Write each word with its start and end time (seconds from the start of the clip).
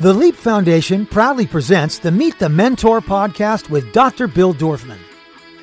The 0.00 0.12
Leap 0.12 0.34
Foundation 0.34 1.06
proudly 1.06 1.46
presents 1.46 2.00
the 2.00 2.10
Meet 2.10 2.40
the 2.40 2.48
Mentor 2.48 3.00
podcast 3.00 3.70
with 3.70 3.92
Dr. 3.92 4.26
Bill 4.26 4.52
Dorfman. 4.52 4.98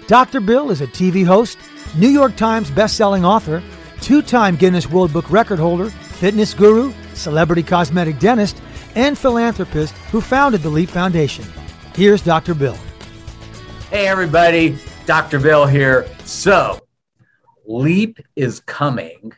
Dr. 0.08 0.40
Bill 0.40 0.72
is 0.72 0.80
a 0.80 0.88
TV 0.88 1.26
host, 1.26 1.58
New 1.98 2.08
York 2.08 2.38
Times 2.38 2.72
bestselling 2.72 3.26
author, 3.26 3.62
two 4.00 4.22
time 4.22 4.56
Guinness 4.56 4.90
World 4.90 5.12
Book 5.12 5.30
record 5.30 5.60
holder, 5.60 5.90
fitness 5.90 6.54
guru, 6.54 6.94
celebrity 7.14 7.62
cosmetic 7.62 8.20
dentist, 8.20 8.62
and 8.96 9.18
philanthropist 9.18 9.94
who 10.12 10.22
founded 10.22 10.62
the 10.62 10.70
Leap 10.70 10.90
Foundation. 10.90 11.44
Here's 11.94 12.22
Dr. 12.22 12.54
Bill. 12.54 12.78
Hey, 13.90 14.08
everybody, 14.08 14.78
Dr. 15.06 15.40
Bill 15.40 15.66
here. 15.66 16.08
So, 16.24 16.80
Leap 17.66 18.18
is 18.38 18.62
coming 18.62 19.34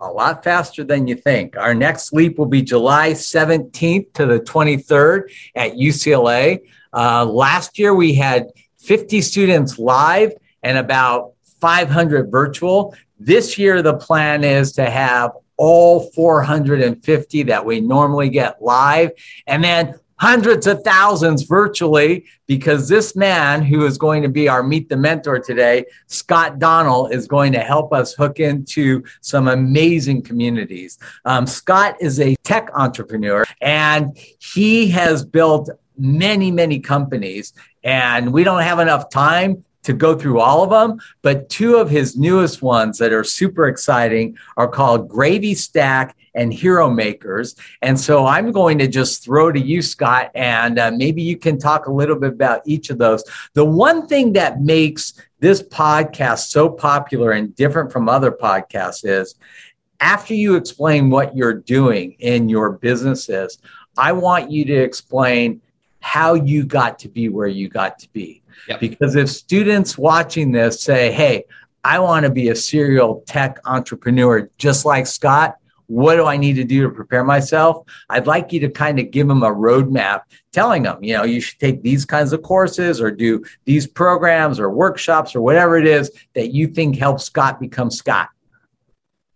a 0.00 0.08
lot 0.08 0.44
faster 0.44 0.84
than 0.84 1.06
you 1.06 1.14
think. 1.14 1.56
Our 1.56 1.74
next 1.74 2.12
leap 2.12 2.38
will 2.38 2.46
be 2.46 2.62
July 2.62 3.12
17th 3.12 4.12
to 4.14 4.26
the 4.26 4.40
23rd 4.40 5.30
at 5.54 5.72
UCLA. 5.72 6.60
Uh, 6.92 7.24
last 7.24 7.78
year, 7.78 7.94
we 7.94 8.14
had 8.14 8.50
50 8.78 9.20
students 9.22 9.78
live 9.78 10.32
and 10.62 10.78
about 10.78 11.32
500 11.60 12.30
virtual. 12.30 12.94
This 13.18 13.58
year, 13.58 13.82
the 13.82 13.94
plan 13.94 14.44
is 14.44 14.72
to 14.72 14.88
have 14.88 15.32
all 15.56 16.10
450 16.10 17.42
that 17.44 17.64
we 17.64 17.80
normally 17.80 18.28
get 18.28 18.60
live. 18.60 19.12
And 19.46 19.62
then 19.62 19.94
hundreds 20.16 20.66
of 20.66 20.82
thousands 20.82 21.42
virtually 21.42 22.24
because 22.46 22.88
this 22.88 23.16
man 23.16 23.62
who 23.62 23.84
is 23.84 23.98
going 23.98 24.22
to 24.22 24.28
be 24.28 24.48
our 24.48 24.62
Meet 24.62 24.88
the 24.88 24.96
Mentor 24.96 25.38
today, 25.38 25.84
Scott 26.06 26.58
Donnell, 26.58 27.06
is 27.08 27.26
going 27.26 27.52
to 27.52 27.60
help 27.60 27.92
us 27.92 28.14
hook 28.14 28.40
into 28.40 29.02
some 29.20 29.48
amazing 29.48 30.22
communities. 30.22 30.98
Um, 31.24 31.46
Scott 31.46 31.96
is 32.00 32.20
a 32.20 32.36
tech 32.44 32.70
entrepreneur 32.74 33.44
and 33.60 34.16
he 34.38 34.88
has 34.90 35.24
built 35.24 35.70
many, 35.96 36.50
many 36.50 36.80
companies. 36.80 37.52
And 37.82 38.32
we 38.32 38.44
don't 38.44 38.62
have 38.62 38.78
enough 38.78 39.10
time 39.10 39.64
to 39.84 39.92
go 39.92 40.14
through 40.14 40.40
all 40.40 40.62
of 40.62 40.70
them, 40.70 41.00
but 41.22 41.48
two 41.48 41.76
of 41.76 41.88
his 41.88 42.16
newest 42.16 42.62
ones 42.62 42.98
that 42.98 43.12
are 43.12 43.24
super 43.24 43.68
exciting 43.68 44.36
are 44.56 44.68
called 44.68 45.08
Gravy 45.08 45.54
Stack 45.54 46.16
and 46.34 46.52
Hero 46.52 46.90
Makers. 46.90 47.54
And 47.82 47.98
so 47.98 48.26
I'm 48.26 48.50
going 48.50 48.78
to 48.78 48.88
just 48.88 49.22
throw 49.22 49.52
to 49.52 49.60
you, 49.60 49.82
Scott, 49.82 50.30
and 50.34 50.78
uh, 50.78 50.90
maybe 50.90 51.22
you 51.22 51.36
can 51.36 51.58
talk 51.58 51.86
a 51.86 51.92
little 51.92 52.16
bit 52.16 52.32
about 52.32 52.62
each 52.66 52.90
of 52.90 52.98
those. 52.98 53.22
The 53.52 53.64
one 53.64 54.06
thing 54.06 54.32
that 54.32 54.60
makes 54.60 55.14
this 55.38 55.62
podcast 55.62 56.48
so 56.48 56.68
popular 56.68 57.32
and 57.32 57.54
different 57.54 57.92
from 57.92 58.08
other 58.08 58.32
podcasts 58.32 59.04
is 59.04 59.36
after 60.00 60.34
you 60.34 60.56
explain 60.56 61.08
what 61.08 61.36
you're 61.36 61.54
doing 61.54 62.16
in 62.18 62.48
your 62.48 62.72
businesses, 62.72 63.58
I 63.96 64.12
want 64.12 64.50
you 64.50 64.64
to 64.64 64.74
explain 64.74 65.60
how 66.00 66.34
you 66.34 66.64
got 66.64 66.98
to 66.98 67.08
be 67.08 67.28
where 67.28 67.46
you 67.46 67.68
got 67.68 67.98
to 68.00 68.08
be. 68.12 68.42
Yep. 68.68 68.80
Because 68.80 69.16
if 69.16 69.28
students 69.28 69.98
watching 69.98 70.52
this 70.52 70.82
say, 70.82 71.12
hey, 71.12 71.44
I 71.84 71.98
want 71.98 72.24
to 72.24 72.30
be 72.30 72.48
a 72.48 72.56
serial 72.56 73.22
tech 73.26 73.58
entrepreneur 73.64 74.50
just 74.58 74.84
like 74.84 75.06
Scott, 75.06 75.56
what 75.86 76.16
do 76.16 76.24
I 76.24 76.36
need 76.36 76.54
to 76.54 76.64
do 76.64 76.82
to 76.82 76.88
prepare 76.88 77.24
myself? 77.24 77.86
I'd 78.08 78.26
like 78.26 78.52
you 78.52 78.60
to 78.60 78.70
kind 78.70 78.98
of 78.98 79.10
give 79.10 79.28
them 79.28 79.42
a 79.42 79.50
roadmap 79.50 80.22
telling 80.52 80.82
them, 80.84 81.02
you 81.04 81.14
know, 81.14 81.24
you 81.24 81.40
should 81.40 81.58
take 81.58 81.82
these 81.82 82.06
kinds 82.06 82.32
of 82.32 82.42
courses 82.42 83.00
or 83.00 83.10
do 83.10 83.44
these 83.66 83.86
programs 83.86 84.58
or 84.58 84.70
workshops 84.70 85.34
or 85.34 85.42
whatever 85.42 85.76
it 85.76 85.86
is 85.86 86.10
that 86.34 86.52
you 86.52 86.68
think 86.68 86.96
helps 86.96 87.24
Scott 87.24 87.60
become 87.60 87.90
Scott. 87.90 88.30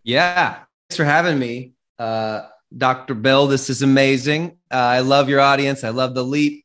Yeah. 0.05 0.61
Thanks 0.89 0.97
for 0.97 1.05
having 1.05 1.39
me, 1.39 1.73
uh, 1.99 2.47
Dr. 2.77 3.15
Bill. 3.15 3.47
This 3.47 3.69
is 3.69 3.83
amazing. 3.83 4.57
Uh, 4.71 4.77
I 4.77 5.01
love 5.01 5.29
your 5.29 5.41
audience. 5.41 5.85
I 5.85 5.91
love 5.91 6.15
the 6.15 6.25
leap. 6.25 6.65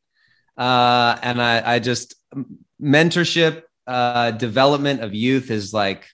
Uh, 0.58 1.17
and 1.22 1.41
I, 1.41 1.75
I 1.75 1.80
just, 1.80 2.16
mentorship, 2.81 3.63
uh, 3.88 4.31
development 4.31 5.02
of 5.02 5.13
youth 5.13 5.52
is 5.52 5.74
like 5.74 6.06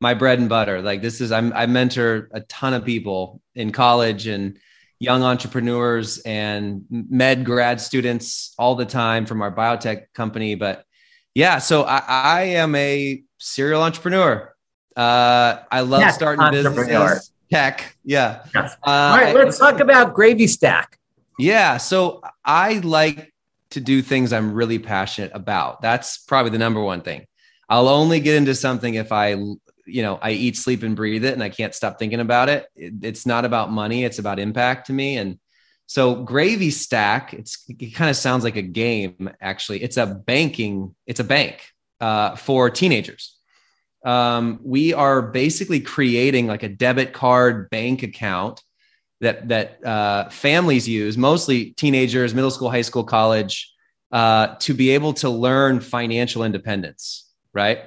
my 0.00 0.14
bread 0.14 0.38
and 0.38 0.48
butter. 0.48 0.82
Like 0.82 1.02
this 1.02 1.20
is 1.20 1.32
I'm, 1.32 1.52
I 1.52 1.66
mentor 1.66 2.28
a 2.32 2.40
ton 2.42 2.74
of 2.74 2.84
people 2.84 3.40
in 3.54 3.72
college 3.72 4.26
and 4.26 4.58
young 5.00 5.22
entrepreneurs 5.22 6.18
and 6.18 6.84
med 6.90 7.44
grad 7.44 7.80
students 7.80 8.54
all 8.58 8.74
the 8.74 8.86
time 8.86 9.26
from 9.26 9.42
our 9.42 9.54
biotech 9.54 10.04
company. 10.14 10.54
But 10.54 10.84
yeah, 11.34 11.58
so 11.58 11.82
I, 11.82 12.02
I 12.06 12.42
am 12.42 12.74
a 12.74 13.22
serial 13.38 13.82
entrepreneur. 13.82 14.54
Uh, 14.96 15.58
I 15.70 15.80
love 15.80 16.02
tech 16.02 16.14
starting 16.14 16.50
businesses. 16.50 17.30
Tech, 17.50 17.96
yeah. 18.04 18.44
Yes. 18.54 18.74
Uh, 18.86 18.90
all 18.90 19.16
right, 19.18 19.34
let's 19.34 19.60
I, 19.60 19.70
talk 19.70 19.80
about 19.80 20.14
Gravy 20.14 20.46
Stack. 20.46 20.98
Yeah, 21.38 21.76
so 21.78 22.22
I 22.44 22.78
like 22.78 23.33
to 23.74 23.80
do 23.80 24.02
things 24.02 24.32
I'm 24.32 24.52
really 24.52 24.78
passionate 24.78 25.32
about. 25.34 25.82
That's 25.82 26.18
probably 26.18 26.50
the 26.50 26.58
number 26.58 26.80
one 26.80 27.02
thing. 27.02 27.26
I'll 27.68 27.88
only 27.88 28.20
get 28.20 28.36
into 28.36 28.54
something 28.54 28.94
if 28.94 29.12
I, 29.12 29.30
you 29.86 30.02
know, 30.02 30.18
I 30.20 30.32
eat, 30.32 30.56
sleep, 30.56 30.82
and 30.82 30.96
breathe 30.96 31.24
it, 31.24 31.34
and 31.34 31.42
I 31.42 31.48
can't 31.48 31.74
stop 31.74 31.98
thinking 31.98 32.20
about 32.20 32.48
it. 32.48 32.66
It's 32.76 33.26
not 33.26 33.44
about 33.44 33.70
money; 33.70 34.04
it's 34.04 34.18
about 34.18 34.38
impact 34.38 34.86
to 34.86 34.92
me. 34.92 35.16
And 35.16 35.38
so, 35.86 36.14
Gravy 36.14 36.70
Stack, 36.70 37.34
it's 37.34 37.64
it 37.68 37.94
kind 37.94 38.10
of 38.10 38.16
sounds 38.16 38.44
like 38.44 38.56
a 38.56 38.62
game. 38.62 39.30
Actually, 39.40 39.82
it's 39.82 39.96
a 39.96 40.06
banking. 40.06 40.94
It's 41.06 41.20
a 41.20 41.24
bank 41.24 41.62
uh, 42.00 42.36
for 42.36 42.70
teenagers. 42.70 43.36
Um, 44.04 44.60
we 44.62 44.92
are 44.92 45.22
basically 45.22 45.80
creating 45.80 46.46
like 46.46 46.62
a 46.62 46.68
debit 46.68 47.12
card 47.12 47.70
bank 47.70 48.02
account 48.02 48.62
that 49.20 49.48
that 49.48 49.84
uh, 49.84 50.28
families 50.30 50.88
use, 50.88 51.16
mostly 51.16 51.70
teenagers, 51.72 52.34
middle 52.34 52.50
school, 52.50 52.70
high 52.70 52.82
school, 52.82 53.04
college, 53.04 53.72
uh, 54.12 54.54
to 54.60 54.74
be 54.74 54.90
able 54.90 55.12
to 55.14 55.30
learn 55.30 55.80
financial 55.80 56.44
independence, 56.44 57.30
right? 57.52 57.80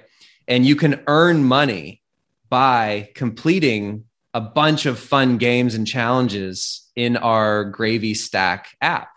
And 0.48 0.66
you 0.66 0.76
can 0.76 1.04
earn 1.08 1.44
money 1.44 2.02
by 2.50 3.10
completing 3.16 4.06
a 4.34 4.42
bunch 4.42 4.86
of 4.86 5.00
fun 5.00 5.38
games 5.38 5.76
and 5.76 5.88
challenges 5.88 6.90
in 6.96 7.18
our 7.18 7.66
Gravy 7.66 8.14
Stack 8.14 8.68
app. 8.82 9.10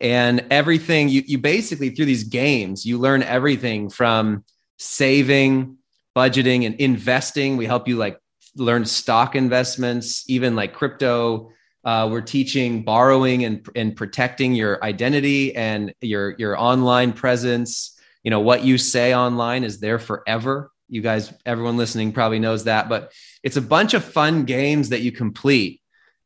And 0.00 0.46
everything 0.50 1.08
you, 1.08 1.22
you 1.26 1.38
basically 1.38 1.90
through 1.90 2.06
these 2.06 2.24
games, 2.24 2.84
you 2.84 2.98
learn 2.98 3.22
everything 3.22 3.88
from 3.90 4.44
saving, 4.78 5.78
budgeting, 6.16 6.66
and 6.66 6.74
investing. 6.76 7.56
We 7.56 7.66
help 7.66 7.88
you 7.88 7.96
like 7.96 8.18
learn 8.56 8.84
stock 8.84 9.34
investments, 9.34 10.28
even 10.28 10.54
like 10.54 10.72
crypto. 10.72 11.50
Uh, 11.84 12.08
we're 12.10 12.22
teaching 12.22 12.82
borrowing 12.82 13.44
and, 13.44 13.68
and 13.76 13.94
protecting 13.94 14.54
your 14.54 14.82
identity 14.82 15.54
and 15.54 15.92
your 16.00 16.34
your 16.38 16.58
online 16.58 17.12
presence. 17.12 17.98
You 18.22 18.30
know 18.30 18.40
what 18.40 18.64
you 18.64 18.78
say 18.78 19.14
online 19.14 19.64
is 19.64 19.80
there 19.80 19.98
forever. 19.98 20.70
You 20.88 21.02
guys, 21.02 21.32
everyone 21.44 21.76
listening 21.76 22.12
probably 22.12 22.38
knows 22.38 22.64
that, 22.64 22.88
but 22.88 23.12
it's 23.42 23.56
a 23.56 23.62
bunch 23.62 23.94
of 23.94 24.04
fun 24.04 24.44
games 24.44 24.90
that 24.90 25.00
you 25.00 25.12
complete 25.12 25.80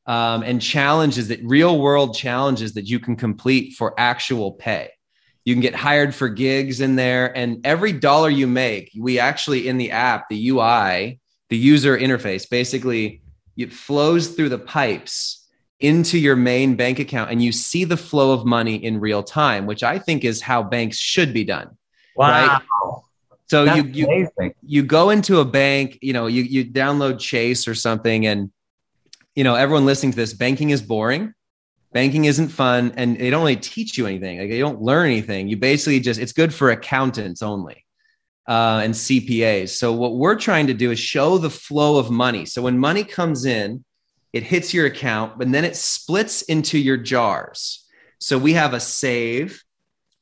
um, 0.06 0.42
and 0.42 0.60
challenges 0.60 1.28
that 1.28 1.40
real 1.44 1.78
world 1.78 2.16
challenges 2.16 2.74
that 2.74 2.86
you 2.86 2.98
can 2.98 3.14
complete 3.14 3.74
for 3.74 3.94
actual 3.98 4.52
pay. 4.52 4.90
You 5.44 5.54
can 5.54 5.60
get 5.60 5.74
hired 5.74 6.14
for 6.14 6.28
gigs 6.28 6.80
in 6.80 6.96
there, 6.96 7.34
and 7.36 7.64
every 7.64 7.92
dollar 7.92 8.30
you 8.30 8.46
make, 8.46 8.90
we 8.98 9.18
actually 9.18 9.68
in 9.68 9.78
the 9.78 9.92
app, 9.92 10.28
the 10.28 10.48
UI, 10.48 11.20
the 11.48 11.56
user 11.56 11.96
interface. 11.96 12.48
Basically 12.48 13.22
it 13.56 13.72
flows 13.72 14.28
through 14.28 14.48
the 14.48 14.58
pipes 14.58 15.46
into 15.80 16.18
your 16.18 16.36
main 16.36 16.74
bank 16.76 16.98
account 16.98 17.30
and 17.30 17.42
you 17.42 17.52
see 17.52 17.84
the 17.84 17.96
flow 17.96 18.32
of 18.32 18.44
money 18.44 18.76
in 18.76 18.98
real 18.98 19.22
time 19.22 19.64
which 19.64 19.84
i 19.84 19.96
think 19.96 20.24
is 20.24 20.42
how 20.42 20.60
banks 20.60 20.96
should 20.96 21.32
be 21.32 21.44
done 21.44 21.70
wow. 22.16 22.28
right? 22.28 22.60
so 23.46 23.64
That's 23.64 23.86
you 23.86 24.08
you, 24.08 24.52
you 24.60 24.82
go 24.82 25.10
into 25.10 25.38
a 25.38 25.44
bank 25.44 26.00
you 26.02 26.12
know 26.12 26.26
you 26.26 26.42
you 26.42 26.64
download 26.64 27.20
chase 27.20 27.68
or 27.68 27.76
something 27.76 28.26
and 28.26 28.50
you 29.38 29.44
know 29.44 29.54
everyone 29.54 29.86
listening 29.86 30.10
to 30.10 30.16
this 30.16 30.34
banking 30.34 30.70
is 30.70 30.82
boring. 30.82 31.32
Banking 31.92 32.24
isn't 32.24 32.48
fun 32.48 32.92
and 32.96 33.16
they 33.16 33.30
don't 33.30 33.42
really 33.42 33.54
teach 33.54 33.96
you 33.96 34.04
anything. 34.08 34.40
Like 34.40 34.50
they 34.50 34.58
don't 34.58 34.82
learn 34.82 35.06
anything. 35.06 35.46
You 35.46 35.56
basically 35.56 36.00
just 36.00 36.18
it's 36.18 36.32
good 36.32 36.52
for 36.52 36.70
accountants 36.72 37.40
only 37.40 37.84
uh, 38.48 38.80
and 38.82 38.94
CPAs. 38.94 39.70
So 39.70 39.92
what 39.92 40.16
we're 40.16 40.36
trying 40.36 40.66
to 40.68 40.74
do 40.74 40.90
is 40.90 40.98
show 40.98 41.36
the 41.36 41.50
flow 41.50 41.98
of 41.98 42.10
money. 42.10 42.46
So 42.46 42.62
when 42.62 42.78
money 42.78 43.04
comes 43.04 43.44
in, 43.44 43.84
it 44.32 44.42
hits 44.42 44.72
your 44.72 44.86
account, 44.86 45.38
but 45.38 45.52
then 45.52 45.64
it 45.64 45.76
splits 45.76 46.42
into 46.42 46.78
your 46.78 46.96
jars. 46.96 47.86
So 48.18 48.38
we 48.38 48.54
have 48.54 48.72
a 48.72 48.80
save, 48.80 49.62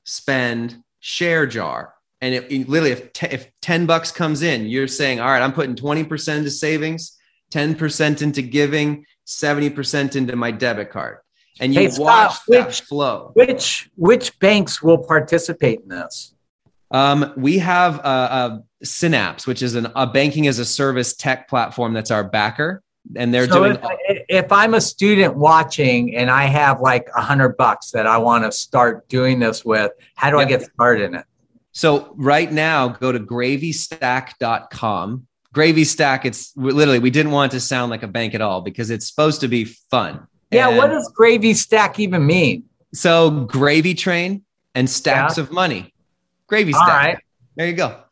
spend, 0.04 0.82
share 1.00 1.46
jar. 1.46 1.94
And 2.20 2.34
it, 2.34 2.50
it 2.50 2.68
literally, 2.68 2.92
if, 2.92 3.12
t- 3.12 3.28
if 3.30 3.48
10 3.62 3.86
bucks 3.86 4.10
comes 4.10 4.42
in, 4.42 4.66
you're 4.66 4.88
saying, 4.88 5.20
all 5.20 5.28
right, 5.28 5.42
I'm 5.42 5.52
putting 5.52 5.76
20% 5.76 6.38
into 6.38 6.50
savings, 6.50 7.16
10% 7.52 8.22
into 8.22 8.42
giving, 8.42 9.06
70% 9.26 10.16
into 10.16 10.34
my 10.34 10.50
debit 10.50 10.90
card. 10.90 11.18
And 11.60 11.74
you 11.74 11.80
hey, 11.80 11.90
watch 11.96 12.34
Scott, 12.34 12.66
which, 12.66 12.80
flow. 12.82 13.30
Which, 13.34 13.88
which 13.96 14.38
banks 14.40 14.82
will 14.82 14.98
participate 14.98 15.80
in 15.80 15.88
this? 15.88 16.35
Um, 16.90 17.32
we 17.36 17.58
have 17.58 17.98
a, 17.98 18.08
a 18.08 18.62
Synapse, 18.84 19.46
which 19.46 19.62
is 19.62 19.74
an, 19.74 19.88
a 19.96 20.06
banking 20.06 20.46
as 20.46 20.58
a 20.58 20.64
service 20.64 21.14
tech 21.14 21.48
platform 21.48 21.92
that's 21.94 22.10
our 22.10 22.22
backer. 22.22 22.82
and 23.16 23.32
they're 23.34 23.48
So 23.48 23.64
doing 23.64 23.78
if, 24.08 24.24
if 24.28 24.52
I'm 24.52 24.74
a 24.74 24.80
student 24.80 25.36
watching 25.36 26.14
and 26.16 26.30
I 26.30 26.44
have 26.46 26.80
like 26.80 27.08
a 27.16 27.22
hundred 27.22 27.56
bucks 27.56 27.90
that 27.92 28.06
I 28.06 28.18
want 28.18 28.44
to 28.44 28.52
start 28.52 29.08
doing 29.08 29.38
this 29.40 29.64
with, 29.64 29.90
how 30.14 30.30
do 30.30 30.38
I 30.38 30.44
get 30.44 30.62
started 30.62 31.04
in 31.04 31.14
it? 31.16 31.24
So 31.72 32.12
right 32.16 32.50
now, 32.52 32.88
go 32.88 33.12
to 33.12 33.18
gravystack.com. 33.20 35.26
Gravy 35.52 35.84
Stack, 35.84 36.24
it's 36.26 36.52
literally, 36.56 36.98
we 36.98 37.10
didn't 37.10 37.32
want 37.32 37.52
it 37.52 37.56
to 37.56 37.60
sound 37.60 37.90
like 37.90 38.02
a 38.02 38.08
bank 38.08 38.34
at 38.34 38.42
all 38.42 38.60
because 38.60 38.90
it's 38.90 39.06
supposed 39.08 39.40
to 39.40 39.48
be 39.48 39.64
fun. 39.64 40.26
Yeah, 40.50 40.68
And 40.68 40.76
what 40.76 40.88
does 40.88 41.10
gravy 41.14 41.54
stack 41.54 41.98
even 41.98 42.26
mean? 42.26 42.64
so 42.94 43.30
gravy 43.30 43.94
train 43.94 44.44
and 44.74 44.88
stacks 44.88 45.38
of 45.38 45.50
money? 45.50 45.92
Gravy 46.48 46.72
All 46.74 46.84
Stack. 46.84 47.04
right. 47.04 47.18
There 47.56 47.66
you 47.66 47.74
go. 47.74 48.02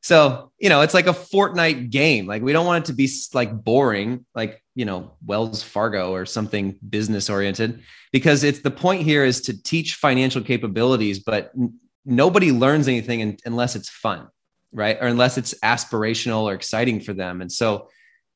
So, 0.00 0.50
you 0.58 0.68
know, 0.68 0.80
it's 0.80 0.94
like 0.94 1.06
a 1.06 1.12
Fortnite 1.12 1.90
game. 1.90 2.26
Like 2.26 2.42
we 2.42 2.52
don't 2.52 2.66
want 2.66 2.84
it 2.84 2.86
to 2.88 2.92
be 2.92 3.08
like 3.34 3.52
boring, 3.64 4.26
like, 4.34 4.62
you 4.74 4.84
know, 4.84 5.12
Wells 5.24 5.62
Fargo 5.62 6.12
or 6.12 6.26
something 6.26 6.76
business 6.88 7.30
oriented, 7.30 7.82
because 8.10 8.42
it's 8.42 8.60
the 8.60 8.70
point 8.70 9.02
here 9.02 9.24
is 9.24 9.42
to 9.42 9.62
teach 9.62 9.94
financial 9.94 10.42
capabilities, 10.42 11.20
but 11.20 11.52
n- 11.56 11.78
nobody 12.04 12.50
learns 12.50 12.88
anything 12.88 13.22
un- 13.22 13.36
unless 13.44 13.76
it's 13.76 13.88
fun, 13.88 14.26
right? 14.72 14.96
Or 15.00 15.06
unless 15.06 15.38
it's 15.38 15.54
aspirational 15.62 16.42
or 16.44 16.54
exciting 16.54 17.00
for 17.00 17.12
them. 17.12 17.40
And 17.40 17.52
so 17.52 17.88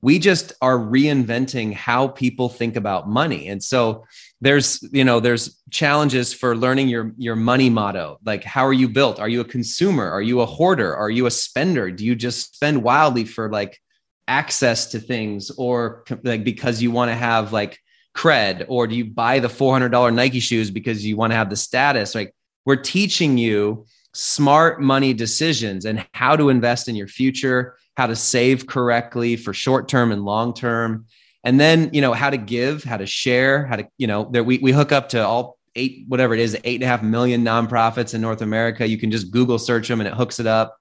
we 0.03 0.19
just 0.19 0.53
are 0.61 0.79
reinventing 0.79 1.73
how 1.73 2.09
people 2.09 2.49
think 2.49 2.77
about 2.77 3.09
money. 3.09 3.49
And 3.49 3.63
so 3.63 4.05
there's, 4.41 4.87
you 4.93 5.05
know, 5.05 5.21
there's 5.21 5.61
challenges 5.71 6.35
for 6.35 6.55
learning 6.55 6.89
your 6.89 7.13
your 7.17 7.37
money 7.37 7.71
motto. 7.71 8.19
Like 8.25 8.45
how 8.45 8.67
are 8.67 8.73
you 8.73 8.89
built? 8.89 9.19
Are 9.19 9.29
you 9.29 9.41
a 9.41 9.45
consumer? 9.45 10.09
Are 10.09 10.23
you 10.23 10.41
a 10.43 10.47
hoarder? 10.47 10.95
Are 10.95 11.11
you 11.11 11.27
a 11.27 11.31
spender? 11.31 11.91
Do 11.91 12.05
you 12.05 12.15
just 12.15 12.55
spend 12.55 12.83
wildly 12.83 13.25
for 13.25 13.51
like 13.51 13.81
access 14.29 14.87
to 14.91 15.01
things 15.01 15.51
or 15.51 16.05
like 16.23 16.45
because 16.45 16.83
you 16.83 16.91
want 16.91 17.11
to 17.11 17.15
have 17.15 17.53
like 17.53 17.79
cred 18.15 18.65
or 18.69 18.87
do 18.87 18.95
you 18.97 19.05
buy 19.05 19.39
the 19.39 19.49
$400 19.49 20.15
Nike 20.15 20.41
shoes 20.41 20.71
because 20.71 21.05
you 21.05 21.17
want 21.17 21.33
to 21.33 21.37
have 21.37 21.51
the 21.51 21.57
status? 21.57 22.15
Like 22.15 22.35
we're 22.65 22.77
teaching 22.77 23.39
you 23.39 23.87
smart 24.13 24.81
money 24.81 25.13
decisions 25.13 25.85
and 25.85 26.05
how 26.13 26.37
to 26.37 26.49
invest 26.49 26.89
in 26.89 26.97
your 26.97 27.07
future, 27.07 27.77
how 27.97 28.07
to 28.07 28.17
save 28.17 28.67
correctly 28.67 29.37
for 29.37 29.55
short 29.55 29.89
term 29.89 30.13
and 30.13 30.25
long 30.25 30.55
term. 30.55 31.07
And 31.45 31.61
then, 31.61 31.91
you 31.93 32.01
know, 32.01 32.13
how 32.13 32.31
to 32.31 32.37
give, 32.37 32.83
how 32.85 32.97
to 32.97 33.07
share, 33.07 33.67
how 33.67 33.77
to, 33.77 33.89
you 33.99 34.07
know, 34.07 34.29
there 34.31 34.45
we, 34.45 34.59
we 34.59 34.73
hook 34.73 34.93
up 34.93 35.11
to 35.11 35.25
all 35.25 35.59
eight, 35.77 36.05
whatever 36.09 36.35
it 36.35 36.41
is, 36.41 36.57
eight 36.65 36.77
and 36.77 36.85
a 36.85 36.87
half 36.87 37.03
million 37.03 37.45
nonprofits 37.45 38.15
in 38.15 38.21
North 38.21 38.43
America. 38.43 38.87
You 38.87 38.99
can 38.99 39.11
just 39.11 39.31
Google 39.31 39.59
search 39.59 39.89
them 39.89 40.01
and 40.01 40.09
it 40.09 40.15
hooks 40.15 40.41
it 40.41 40.47
up. 40.47 40.77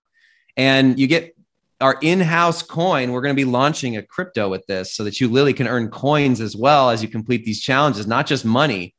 And 0.58 1.00
you 1.00 1.08
get 1.08 1.36
our 1.82 1.98
in-house 2.02 2.64
coin. 2.64 3.12
We're 3.12 3.22
going 3.22 3.36
to 3.36 3.40
be 3.40 3.50
launching 3.50 3.98
a 3.98 4.02
crypto 4.02 4.50
with 4.50 4.66
this 4.66 4.94
so 4.94 5.04
that 5.04 5.20
you 5.20 5.30
literally 5.30 5.54
can 5.54 5.68
earn 5.68 5.90
coins 5.90 6.42
as 6.42 6.56
well 6.56 6.90
as 6.90 7.04
you 7.04 7.10
complete 7.10 7.46
these 7.46 7.62
challenges, 7.62 8.08
not 8.08 8.26
just 8.26 8.46
money, 8.46 8.96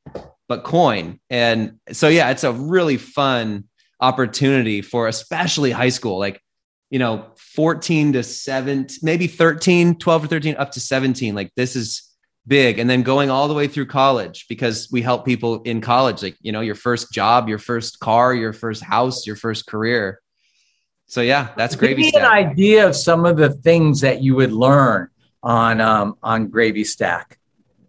but 0.49 0.63
coin. 0.63 1.19
And 1.31 1.81
so, 1.91 2.09
yeah, 2.09 2.31
it's 2.31 2.45
a 2.45 2.53
really 2.53 2.99
fun 2.99 3.65
opportunity 4.01 4.83
for 4.83 5.09
especially 5.09 5.71
high 5.71 5.89
school, 5.89 6.19
like, 6.19 6.41
you 6.91 6.99
know, 6.99 7.27
14 7.37 8.15
to 8.15 8.23
7, 8.23 8.87
maybe 9.03 9.27
13, 9.27 9.99
12 9.99 10.23
to 10.23 10.29
13, 10.29 10.57
up 10.57 10.73
to 10.73 10.81
17. 10.81 11.35
Like, 11.35 11.53
this 11.57 11.77
is 11.77 12.03
big. 12.47 12.79
And 12.79 12.89
then 12.89 13.03
going 13.03 13.31
all 13.31 13.49
the 13.49 13.55
way 13.55 13.67
through 13.67 13.87
college 13.87 14.47
because 14.49 14.89
we 14.93 15.03
help 15.03 15.25
people 15.25 15.63
in 15.63 15.81
college, 15.81 16.23
like, 16.23 16.37
you 16.41 16.53
know, 16.53 16.61
your 16.61 16.75
first 16.77 17.13
job, 17.13 17.49
your 17.49 17.59
first 17.59 17.99
car, 17.99 18.35
your 18.35 18.53
first 18.53 18.83
house, 18.83 19.27
your 19.27 19.37
first 19.37 19.67
career. 19.67 20.21
So, 21.07 21.21
yeah, 21.21 21.51
that's 21.57 21.75
Give 21.75 21.81
gravy 21.81 22.03
me 22.03 22.09
stack. 22.11 22.23
an 22.23 22.29
idea 22.29 22.87
of 22.87 22.95
some 22.95 23.27
of 23.27 23.37
the 23.37 23.51
things 23.51 24.01
that 24.01 24.23
you 24.23 24.35
would 24.37 24.53
learn 24.53 25.09
on 25.43 25.81
um, 25.81 26.17
on 26.23 26.49
Gravy 26.49 26.85
Stack. 26.85 27.39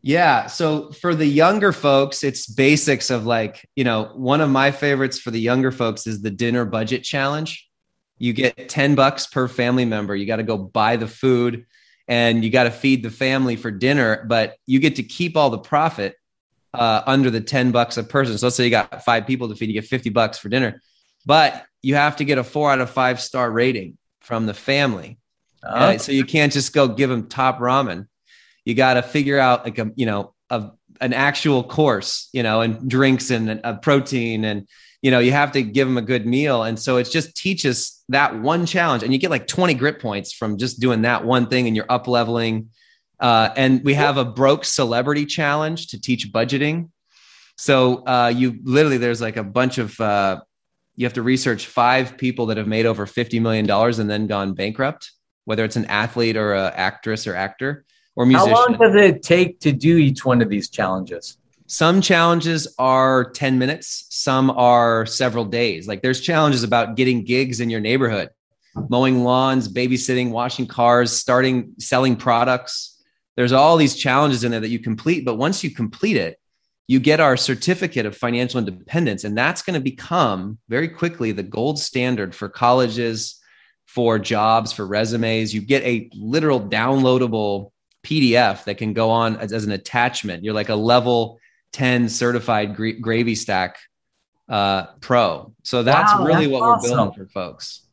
Yeah. 0.04 0.46
So 0.48 0.92
for 0.92 1.16
the 1.16 1.26
younger 1.26 1.74
folks, 1.74 2.24
it's 2.24 2.48
basics 2.48 3.10
of 3.10 3.26
like, 3.26 3.68
you 3.76 3.84
know, 3.84 4.12
one 4.16 4.42
of 4.42 4.50
my 4.50 4.72
favorites 4.72 5.20
for 5.20 5.32
the 5.32 5.40
younger 5.40 5.72
folks 5.72 6.08
is 6.08 6.22
the 6.22 6.30
dinner 6.30 6.64
budget 6.64 7.04
challenge. 7.04 7.67
You 8.19 8.34
get 8.34 8.69
10 8.69 8.96
bucks 8.96 9.28
per 9.28 9.48
family 9.48 9.86
member. 9.86 10.16
You 10.16 10.25
got 10.25 10.38
to 10.38 10.44
go 10.44 10.58
buy 10.58 10.96
the 10.96 11.08
food 11.08 11.66
and 12.08 12.44
you 12.44 12.50
got 12.50 12.64
to 12.64 12.72
feed 12.72 13.04
the 13.04 13.12
family 13.12 13.56
for 13.56 13.69
dinner, 13.69 14.25
but 14.28 14.58
you 14.66 14.80
get 14.80 14.96
to 14.96 15.04
keep 15.04 15.36
all 15.36 15.50
the 15.50 15.58
profit 15.58 16.16
uh, 16.74 17.04
under 17.06 17.30
the 17.30 17.42
10 17.42 17.72
bucks 17.72 17.98
a 17.98 18.04
person. 18.04 18.38
So 18.38 18.48
let's 18.48 18.56
say 18.56 18.66
you 18.66 18.69
got 18.69 19.04
five 19.04 19.28
people 19.28 19.50
to 19.50 19.56
feed, 19.56 19.68
you 19.68 19.74
get 19.74 19.86
50 19.86 20.10
bucks 20.10 20.38
for 20.38 20.50
dinner, 20.50 20.81
but 21.25 21.66
you 21.81 21.96
have 21.96 22.16
to 22.18 22.25
get 22.25 22.38
a 22.38 22.44
four 22.44 22.72
out 22.72 22.80
of 22.80 22.90
five 22.90 23.22
star 23.22 23.52
rating 23.52 23.98
from 24.22 24.46
the 24.46 24.54
family. 24.54 25.18
Uh, 25.64 25.98
so 25.98 26.12
you 26.12 26.24
can't 26.24 26.54
just 26.54 26.74
go 26.74 26.88
give 26.88 27.10
them 27.10 27.28
top 27.28 27.60
ramen. 27.60 28.08
You 28.64 28.75
got 28.75 28.96
to 28.96 29.02
figure 29.02 29.40
out 29.40 29.66
like 29.66 29.80
a 29.80 29.92
you 29.96 30.06
know 30.06 30.34
a, 30.50 30.72
an 31.02 31.14
actual 31.14 31.64
course, 31.64 32.30
you 32.31 32.44
know, 32.44 32.62
and 32.62 32.90
drinks 32.90 33.31
and 33.31 33.50
a 33.64 33.75
protein 33.75 34.46
and 34.46 34.68
you 35.02 35.12
know 35.12 35.19
you 35.19 35.31
have 35.31 35.52
to 35.54 35.64
give 35.64 35.88
them 35.88 35.98
a 35.98 36.02
good 36.02 36.25
meal. 36.25 36.64
And 36.64 36.80
so 36.80 36.98
it 36.98 37.06
just 37.06 37.36
teaches 37.36 37.97
that 38.09 38.39
one 38.39 38.65
challenge, 38.65 39.04
and 39.04 39.12
you 39.12 39.19
get 39.19 39.31
like 39.31 39.48
20 39.48 39.74
grit 39.74 40.00
points 40.00 40.33
from 40.33 40.57
just 40.57 40.80
doing 40.80 41.01
that 41.01 41.25
one 41.25 41.48
thing, 41.48 41.68
and 41.68 41.75
you're 41.75 41.92
up 41.92 42.07
leveling. 42.07 42.69
Uh, 43.19 43.50
and 43.56 43.83
we 43.83 43.95
have 43.95 44.18
a 44.18 44.25
broke 44.25 44.63
celebrity 44.63 45.25
challenge 45.25 45.88
to 45.88 46.00
teach 46.00 46.31
budgeting. 46.31 46.89
So 47.57 48.06
uh, 48.06 48.31
you 48.36 48.59
literally 48.63 48.98
there's 48.98 49.21
like 49.21 49.38
a 49.38 49.44
bunch 49.44 49.80
of 49.80 50.00
uh, 50.00 50.42
you 50.95 51.06
have 51.06 51.13
to 51.13 51.24
research 51.24 51.65
five 51.65 52.18
people 52.18 52.48
that 52.48 52.57
have 52.57 52.68
made 52.68 52.86
over 52.86 53.06
50 53.06 53.39
million 53.39 53.65
dollars 53.65 54.00
and 54.00 54.09
then 54.09 54.27
gone 54.27 54.54
bankrupt 54.54 55.12
whether 55.48 55.63
it's 55.63 55.77
an 55.77 55.86
athlete 55.86 56.36
or 56.36 56.54
an 56.54 56.74
actress 56.75 57.25
or 57.25 57.33
actor 57.33 57.86
or 58.18 58.25
musician. 58.25 58.54
how 58.54 58.68
long 58.68 58.77
does 58.77 58.94
it 58.95 59.24
take 59.24 59.62
to 59.62 59.71
do 59.71 59.95
each 59.95 60.25
one 60.25 60.42
of 60.42 60.50
these 60.50 60.69
challenges? 60.69 61.38
Some 61.68 62.00
challenges 62.00 62.66
are 62.80 63.30
10 63.31 63.60
minutes, 63.60 64.06
some 64.10 64.50
are 64.52 65.06
several 65.06 65.44
days. 65.44 65.86
Like 65.86 66.02
there's 66.02 66.22
challenges 66.22 66.64
about 66.64 66.96
getting 66.96 67.25
gigs 67.25 67.60
in 67.60 67.69
your 67.69 67.81
neighborhood, 67.81 68.30
mowing 68.90 69.25
lawns, 69.25 69.68
babysitting, 69.68 70.31
washing 70.31 70.66
cars, 70.66 71.12
starting 71.12 71.74
selling 71.78 72.16
products. 72.16 73.04
There's 73.36 73.52
all 73.52 73.75
these 73.75 73.96
challenges 73.96 74.46
in 74.46 74.52
there 74.52 74.62
that 74.62 74.69
you 74.69 74.80
complete, 74.80 75.25
but 75.25 75.36
once 75.36 75.62
you 75.62 75.69
complete 75.69 76.16
it, 76.16 76.40
you 76.88 77.02
get 77.02 77.19
our 77.19 77.36
certificate 77.36 78.06
of 78.06 78.16
financial 78.16 78.60
independence 78.60 79.25
and 79.25 79.38
that's 79.38 79.62
going 79.62 79.74
to 79.74 79.81
become 79.81 80.58
very 80.69 80.88
quickly 80.88 81.34
the 81.34 81.44
gold 81.44 81.78
standard 81.78 82.34
for 82.34 82.48
colleges, 82.48 83.42
for 83.86 84.18
jobs, 84.18 84.72
for 84.72 84.88
resumes. 84.88 85.54
You 85.54 85.60
get 85.60 85.84
a 85.84 86.10
literal 86.16 86.62
downloadable 86.62 87.72
PDF 88.06 88.64
that 88.64 88.78
can 88.78 88.94
go 88.94 89.10
on 89.10 89.36
as, 89.36 89.52
as 89.52 89.66
an 89.66 89.74
attachment. 89.74 90.46
You're 90.46 90.54
like 90.54 90.69
a 90.69 90.75
level 90.75 91.40
10 91.74 92.09
certified 92.09 92.76
gra- 92.76 92.94
gravy 93.00 93.36
stack 93.36 93.78
uh, 94.50 94.88
pro. 95.02 95.54
So 95.64 95.83
that's 95.83 96.14
Wow, 96.14 96.26
really 96.26 96.47
that's 96.47 96.52
what 96.52 96.62
awesome. 96.64 96.90
we're 96.90 96.97
building 96.97 97.26
for 97.26 97.31
folks. 97.31 97.88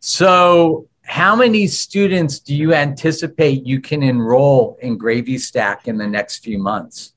So, 0.00 0.88
how 1.06 1.34
many 1.36 1.66
students 1.66 2.38
do 2.38 2.54
you 2.54 2.74
anticipate 2.74 3.66
you 3.66 3.80
can 3.80 4.02
enroll 4.02 4.78
in 4.80 4.96
Gravy 4.96 5.38
Stack 5.38 5.86
in 5.86 5.98
the 5.98 6.06
next 6.06 6.44
few 6.44 6.58
months? 6.58 7.12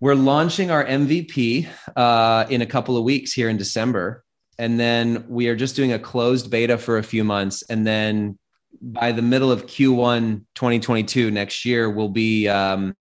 We're 0.00 0.14
launching 0.14 0.70
our 0.70 0.84
MVP 0.84 1.68
uh, 1.94 2.46
in 2.50 2.62
a 2.62 2.66
couple 2.66 2.96
of 2.96 3.04
weeks 3.04 3.32
here 3.32 3.48
in 3.48 3.56
December. 3.56 4.24
And 4.58 4.78
then 4.78 5.24
we 5.28 5.48
are 5.48 5.56
just 5.56 5.76
doing 5.76 5.92
a 5.92 5.98
closed 5.98 6.50
beta 6.50 6.76
for 6.76 6.98
a 6.98 7.02
few 7.02 7.24
months. 7.24 7.62
And 7.68 7.86
then 7.86 8.38
by 8.80 9.12
the 9.12 9.22
middle 9.22 9.50
of 9.50 9.66
Q1 9.66 10.44
2022 10.54 11.30
next 11.30 11.64
year, 11.64 11.90
we'll 11.90 12.08
be 12.08 12.48
um, 12.48 12.94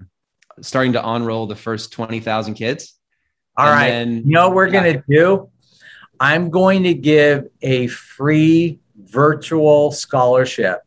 starting 0.62 0.93
to 0.93 1.10
enroll 1.15 1.48
the 1.48 1.55
first 1.55 1.91
20,000 1.91 2.53
kids. 2.53 2.96
All 3.58 3.67
right. 3.67 3.89
then- 3.89 4.24
you 4.25 4.34
know 4.34 4.48
what 4.48 4.55
we're 4.55 4.70
going 4.70 4.93
to 4.93 5.03
do? 5.08 5.50
I'm 6.20 6.50
going 6.50 6.84
to 6.84 6.93
give 6.93 7.48
a 7.62 7.88
free 7.88 8.79
virtual 8.96 9.91
scholarship 9.91 10.81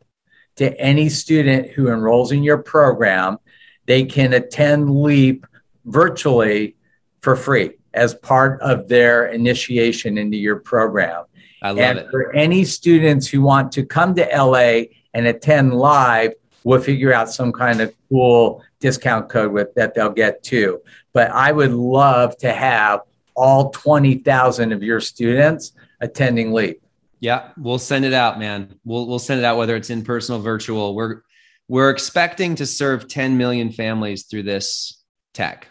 to 0.55 0.79
any 0.79 1.09
student 1.09 1.71
who 1.71 1.89
enrolls 1.89 2.31
in 2.31 2.43
your 2.43 2.57
program. 2.57 3.37
They 3.85 4.05
can 4.05 4.33
attend 4.33 4.89
LEAP 4.89 5.45
virtually 5.85 6.75
for 7.21 7.35
free 7.35 7.71
as 7.93 8.13
part 8.13 8.61
of 8.61 8.87
their 8.87 9.27
initiation 9.27 10.17
into 10.17 10.37
your 10.37 10.57
program. 10.57 11.25
I 11.61 11.69
love 11.69 11.79
and 11.79 11.99
it. 11.99 12.07
for 12.11 12.33
any 12.35 12.63
students 12.63 13.27
who 13.27 13.41
want 13.41 13.71
to 13.73 13.85
come 13.85 14.15
to 14.15 14.23
LA 14.23 14.83
and 15.13 15.27
attend 15.27 15.73
live, 15.73 16.33
we'll 16.63 16.81
figure 16.81 17.13
out 17.13 17.29
some 17.29 17.51
kind 17.51 17.81
of 17.81 17.93
cool 18.09 18.63
discount 18.85 19.29
code 19.29 19.51
with 19.51 19.73
that 19.73 19.95
they'll 19.95 20.11
get 20.11 20.43
too. 20.43 20.79
But 21.11 21.31
I 21.31 21.51
would 21.51 21.71
love 21.71 22.37
to 22.37 22.53
have 22.53 23.01
all 23.35 23.71
20,000 23.71 24.71
of 24.71 24.83
your 24.83 24.99
students 24.99 25.71
attending 25.99 26.53
LEAP. 26.53 26.81
Yeah, 27.19 27.49
we'll 27.57 27.79
send 27.79 28.05
it 28.05 28.13
out, 28.13 28.37
man. 28.37 28.79
We'll 28.85 29.07
we'll 29.07 29.17
send 29.17 29.39
it 29.39 29.43
out 29.43 29.57
whether 29.57 29.75
it's 29.75 29.89
in 29.89 30.03
person 30.03 30.35
or 30.35 30.39
virtual. 30.39 30.93
We're 30.93 31.21
we're 31.67 31.89
expecting 31.89 32.53
to 32.55 32.67
serve 32.67 33.07
10 33.07 33.37
million 33.37 33.71
families 33.71 34.25
through 34.25 34.43
this 34.43 35.01
tech. 35.33 35.67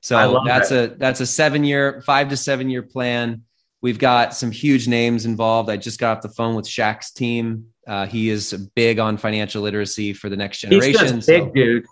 So 0.00 0.42
that's 0.44 0.72
a 0.72 0.88
that's 0.98 1.20
a 1.20 1.26
seven 1.26 1.64
year, 1.64 2.02
five 2.04 2.28
to 2.28 2.36
seven 2.36 2.68
year 2.68 2.82
plan. 2.82 3.44
We've 3.80 3.98
got 3.98 4.34
some 4.34 4.50
huge 4.50 4.86
names 4.88 5.24
involved. 5.24 5.70
I 5.70 5.78
just 5.78 5.98
got 5.98 6.18
off 6.18 6.22
the 6.22 6.28
phone 6.28 6.54
with 6.54 6.66
Shaq's 6.66 7.12
team. 7.12 7.68
Uh, 7.86 8.06
he 8.06 8.28
is 8.28 8.52
big 8.74 8.98
on 8.98 9.16
financial 9.16 9.62
literacy 9.62 10.12
for 10.12 10.28
the 10.28 10.36
next 10.36 10.60
He's 10.60 10.70
generation. 10.70 11.16
just 11.16 11.26
big, 11.28 11.44
so- 11.44 11.52
dude. 11.52 11.86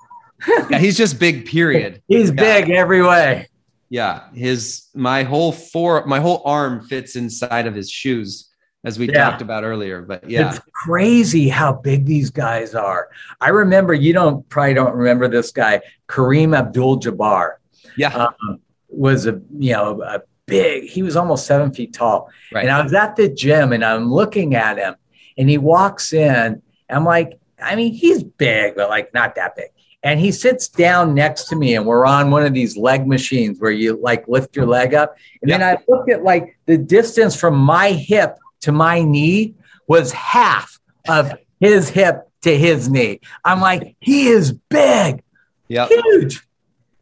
Yeah, 0.71 0.79
he's 0.79 0.97
just 0.97 1.19
big. 1.19 1.47
Period. 1.47 2.03
He's 2.09 2.31
big 2.31 2.71
every 2.71 3.03
way. 3.03 3.49
Yeah, 3.89 4.29
his 4.33 4.87
my 4.95 5.23
whole 5.25 5.51
four, 5.53 6.07
my 6.07 6.21
whole 6.21 6.43
arm 6.45 6.87
fits 6.87 7.17
inside 7.17 7.67
of 7.67 7.75
his 7.75 7.91
shoes, 7.91 8.49
as 8.85 8.99
we 8.99 9.09
Yeah. 9.09 9.29
talked 9.31 9.43
about 9.43 9.65
earlier. 9.65 10.03
But 10.03 10.29
yeah, 10.31 10.51
It's 10.51 10.61
crazy 10.85 11.49
how 11.49 11.73
big 11.73 12.07
these 12.07 12.31
guys 12.31 12.75
are. 12.75 13.09
I 13.41 13.49
remember, 13.51 13.93
you 13.93 14.13
don't 14.13 14.49
probably 14.49 14.75
don't 14.75 14.95
remember 14.95 15.27
this 15.29 15.51
guy, 15.51 15.81
Kareem 16.09 16.57
Abdul 16.57 17.01
Jabbar. 17.01 17.55
yeah, 17.97 18.15
Um, 18.15 18.61
was 18.89 19.27
a 19.27 19.41
you 19.59 19.73
know 19.73 20.01
a 20.03 20.23
big. 20.47 20.85
He 20.85 21.03
was 21.03 21.17
almost 21.17 21.47
seven 21.47 21.73
feet 21.73 21.93
tall. 21.93 22.31
right. 22.53 22.63
And 22.65 22.71
I 22.73 22.83
was 22.83 22.93
at 22.95 23.17
the 23.17 23.29
gym 23.29 23.73
and 23.73 23.85
I'm 23.85 24.13
looking 24.13 24.55
at 24.55 24.79
him, 24.79 24.95
and 25.37 25.51
he 25.51 25.59
walks 25.59 26.13
in. 26.13 26.63
I'm 26.89 27.05
like, 27.05 27.39
I 27.63 27.75
mean, 27.77 27.93
he's 27.93 28.23
big, 28.23 28.75
but 28.77 28.89
like 28.89 29.13
not 29.15 29.35
that 29.35 29.55
big. 29.57 29.71
And 30.03 30.19
he 30.19 30.33
sits 30.33 30.69
down 30.69 31.15
next 31.15 31.45
to 31.49 31.57
me, 31.57 31.75
and 31.75 31.85
we're 31.85 32.07
on 32.07 32.31
one 32.31 32.45
of 32.45 32.55
these 32.55 32.77
leg 32.77 33.07
machines 33.07 33.61
where 33.61 33.71
you 33.71 33.99
like 34.01 34.27
lift 34.29 34.57
your 34.57 34.67
leg 34.67 34.95
up. 34.95 35.15
And 35.43 35.51
then 35.51 35.63
I 35.63 35.77
looked 35.89 36.11
at 36.11 36.25
like 36.25 36.59
the 36.67 36.79
distance 36.79 37.37
from 37.37 37.57
my 37.57 37.93
hip 37.93 38.39
to 38.63 38.73
my 38.73 39.03
knee 39.03 39.55
was 39.89 40.13
half 40.13 40.79
of 41.09 41.35
his 41.59 41.91
hip 41.91 42.31
to 42.43 42.57
his 42.57 42.89
knee. 42.89 43.21
I'm 43.45 43.61
like, 43.61 43.97
he 44.01 44.29
is 44.29 44.53
big, 44.53 45.23
yeah, 45.69 45.89
huge. 45.89 46.47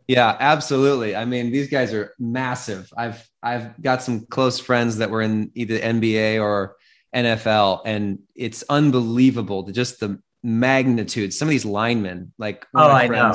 yeah, 0.09 0.37
absolutely. 0.41 1.15
I 1.15 1.25
mean, 1.25 1.53
these 1.53 1.69
guys 1.69 1.95
are 1.95 2.15
massive. 2.19 2.93
I've 2.97 3.29
I've 3.43 3.81
got 3.81 4.03
some 4.03 4.27
close 4.27 4.59
friends 4.59 4.99
that 4.99 5.11
were 5.11 5.23
in 5.23 5.51
either 5.55 5.79
NBA 5.79 6.43
or 6.43 6.77
NFL, 7.15 7.83
and 7.85 8.21
it's 8.35 8.65
unbelievable 8.69 9.65
to 9.65 9.73
just 9.73 10.01
the 10.01 10.21
magnitude. 10.43 11.35
Some 11.35 11.49
of 11.49 11.51
these 11.51 11.65
linemen, 11.65 12.33
like 12.39 12.67
Oh, 12.75 12.89
I 12.89 13.09
know. 13.09 13.35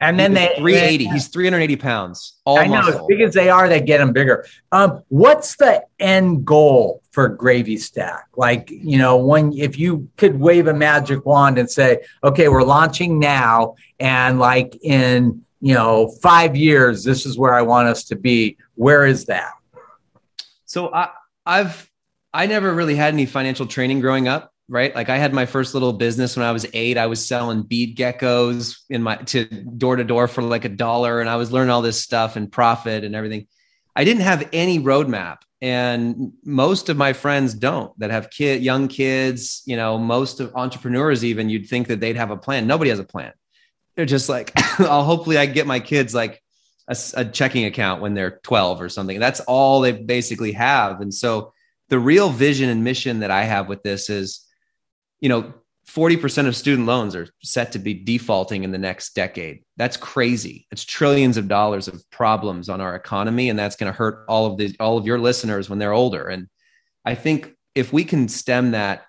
And 0.00 0.18
then 0.18 0.34
they 0.34 0.52
380. 0.58 1.06
He's 1.06 1.28
380 1.28 1.76
pounds. 1.76 2.38
All 2.44 2.58
I 2.58 2.66
know 2.66 2.86
as 2.86 3.00
big 3.08 3.22
as 3.22 3.32
they 3.32 3.48
are, 3.48 3.66
they 3.68 3.80
get 3.80 3.98
them 3.98 4.12
bigger. 4.12 4.44
Um, 4.70 5.02
what's 5.08 5.56
the 5.56 5.84
end 5.98 6.44
goal 6.44 7.02
for 7.12 7.28
Gravy 7.28 7.78
Stack? 7.78 8.28
Like, 8.36 8.70
you 8.70 8.98
know, 8.98 9.16
when 9.16 9.54
if 9.54 9.78
you 9.78 10.08
could 10.18 10.38
wave 10.38 10.66
a 10.66 10.74
magic 10.74 11.24
wand 11.24 11.56
and 11.56 11.70
say, 11.70 12.02
okay, 12.22 12.48
we're 12.48 12.62
launching 12.62 13.18
now, 13.18 13.76
and 13.98 14.38
like 14.38 14.76
in 14.82 15.42
you 15.60 15.72
know 15.72 16.08
five 16.22 16.54
years, 16.54 17.02
this 17.02 17.24
is 17.24 17.38
where 17.38 17.54
I 17.54 17.62
want 17.62 17.88
us 17.88 18.04
to 18.04 18.16
be. 18.16 18.58
Where 18.74 19.06
is 19.06 19.24
that? 19.26 19.52
So 20.66 20.92
I, 20.92 21.08
I've 21.46 21.90
I 22.34 22.44
never 22.44 22.74
really 22.74 22.96
had 22.96 23.14
any 23.14 23.24
financial 23.24 23.66
training 23.66 24.00
growing 24.00 24.28
up, 24.28 24.52
right? 24.68 24.94
Like 24.94 25.08
I 25.08 25.16
had 25.16 25.32
my 25.32 25.46
first 25.46 25.74
little 25.74 25.92
business 25.92 26.36
when 26.36 26.44
I 26.44 26.52
was 26.52 26.66
eight. 26.72 26.98
I 26.98 27.06
was 27.06 27.26
selling 27.26 27.62
bead 27.62 27.96
geckos 27.96 28.78
in 28.90 29.02
my 29.02 29.16
to 29.16 29.44
door 29.44 29.96
to 29.96 30.04
door 30.04 30.28
for 30.28 30.42
like 30.42 30.64
a 30.64 30.70
dollar, 30.70 31.20
and 31.20 31.28
I 31.28 31.36
was 31.36 31.52
learning 31.52 31.70
all 31.70 31.82
this 31.82 32.02
stuff 32.02 32.36
and 32.36 32.50
profit 32.50 33.04
and 33.04 33.14
everything. 33.14 33.46
I 33.94 34.04
didn't 34.04 34.22
have 34.22 34.48
any 34.52 34.78
roadmap, 34.78 35.38
and 35.60 36.32
most 36.44 36.88
of 36.88 36.96
my 36.96 37.12
friends 37.12 37.54
don't 37.54 37.96
that 37.98 38.10
have 38.10 38.30
kid 38.30 38.62
young 38.62 38.88
kids. 38.88 39.62
You 39.66 39.76
know, 39.76 39.98
most 39.98 40.40
of 40.40 40.54
entrepreneurs 40.54 41.24
even 41.24 41.48
you'd 41.48 41.68
think 41.68 41.88
that 41.88 42.00
they'd 42.00 42.16
have 42.16 42.30
a 42.30 42.36
plan. 42.36 42.66
Nobody 42.66 42.90
has 42.90 42.98
a 42.98 43.04
plan. 43.04 43.32
They're 43.94 44.04
just 44.04 44.28
like, 44.28 44.52
I'll 44.80 45.04
hopefully 45.04 45.38
I 45.38 45.46
get 45.46 45.66
my 45.66 45.80
kids 45.80 46.14
like 46.14 46.42
a 46.88 47.24
checking 47.24 47.64
account 47.64 48.00
when 48.00 48.14
they're 48.14 48.38
12 48.44 48.80
or 48.80 48.88
something. 48.88 49.18
That's 49.18 49.40
all 49.40 49.80
they 49.80 49.90
basically 49.90 50.52
have. 50.52 51.00
And 51.00 51.12
so 51.12 51.52
the 51.88 51.98
real 51.98 52.30
vision 52.30 52.68
and 52.68 52.84
mission 52.84 53.20
that 53.20 53.32
I 53.32 53.42
have 53.42 53.68
with 53.68 53.82
this 53.82 54.08
is, 54.08 54.45
you 55.20 55.28
know, 55.28 55.54
40% 55.88 56.48
of 56.48 56.56
student 56.56 56.86
loans 56.86 57.14
are 57.14 57.28
set 57.42 57.72
to 57.72 57.78
be 57.78 57.94
defaulting 57.94 58.64
in 58.64 58.72
the 58.72 58.78
next 58.78 59.14
decade. 59.14 59.62
That's 59.76 59.96
crazy. 59.96 60.66
It's 60.72 60.84
trillions 60.84 61.36
of 61.36 61.46
dollars 61.46 61.86
of 61.86 62.02
problems 62.10 62.68
on 62.68 62.80
our 62.80 62.96
economy. 62.96 63.50
And 63.50 63.58
that's 63.58 63.76
going 63.76 63.92
to 63.92 63.96
hurt 63.96 64.24
all 64.28 64.46
of 64.46 64.58
the, 64.58 64.74
all 64.80 64.98
of 64.98 65.06
your 65.06 65.20
listeners 65.20 65.70
when 65.70 65.78
they're 65.78 65.92
older. 65.92 66.26
And 66.26 66.48
I 67.04 67.14
think 67.14 67.54
if 67.76 67.92
we 67.92 68.02
can 68.02 68.26
stem 68.26 68.72
that 68.72 69.04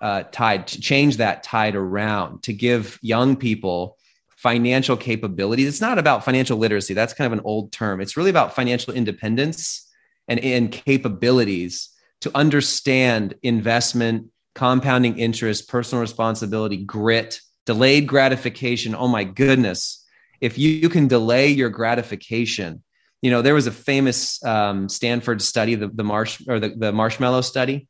uh, 0.00 0.22
tide, 0.24 0.66
to 0.68 0.80
change 0.80 1.18
that 1.18 1.42
tide 1.42 1.76
around 1.76 2.42
to 2.42 2.52
give 2.52 2.98
young 3.00 3.36
people 3.36 3.96
financial 4.44 4.98
capabilities. 4.98 5.66
It's 5.66 5.80
not 5.80 5.98
about 5.98 6.22
financial 6.22 6.58
literacy. 6.58 6.92
That's 6.92 7.14
kind 7.14 7.32
of 7.32 7.38
an 7.38 7.44
old 7.46 7.72
term. 7.72 8.02
It's 8.02 8.14
really 8.14 8.28
about 8.28 8.54
financial 8.54 8.92
independence 8.92 9.90
and, 10.28 10.38
and 10.40 10.70
capabilities 10.70 11.88
to 12.20 12.30
understand 12.36 13.32
investment, 13.42 14.26
compounding 14.54 15.18
interest, 15.18 15.68
personal 15.68 16.00
responsibility, 16.00 16.76
grit, 16.76 17.40
delayed 17.66 18.06
gratification. 18.06 18.94
Oh 18.94 19.08
my 19.08 19.24
goodness. 19.24 20.04
If 20.40 20.58
you, 20.58 20.88
can 20.88 21.08
delay 21.08 21.48
your 21.48 21.70
gratification, 21.70 22.82
you 23.22 23.30
know, 23.30 23.40
there 23.40 23.54
was 23.54 23.66
a 23.66 23.72
famous 23.72 24.44
um, 24.44 24.88
Stanford 24.88 25.40
study, 25.40 25.74
the, 25.74 25.88
the 25.88 26.04
marsh 26.04 26.42
or 26.46 26.60
the, 26.60 26.70
the 26.70 26.92
marshmallow 26.92 27.40
study. 27.40 27.88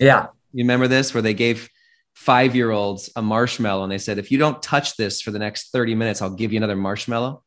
Yeah, 0.00 0.28
You 0.52 0.64
remember 0.64 0.88
this 0.88 1.12
where 1.12 1.22
they 1.22 1.34
gave 1.34 1.68
five 2.14 2.56
year 2.56 2.70
olds 2.70 3.10
a 3.14 3.22
marshmallow 3.22 3.82
and 3.82 3.92
they 3.92 3.98
said, 3.98 4.18
if 4.18 4.30
you 4.30 4.38
don't 4.38 4.62
touch 4.62 4.96
this 4.96 5.20
for 5.20 5.30
the 5.30 5.38
next 5.38 5.70
30 5.72 5.94
minutes, 5.94 6.22
I'll 6.22 6.30
give 6.30 6.52
you 6.52 6.56
another 6.56 6.76
marshmallow. 6.76 7.42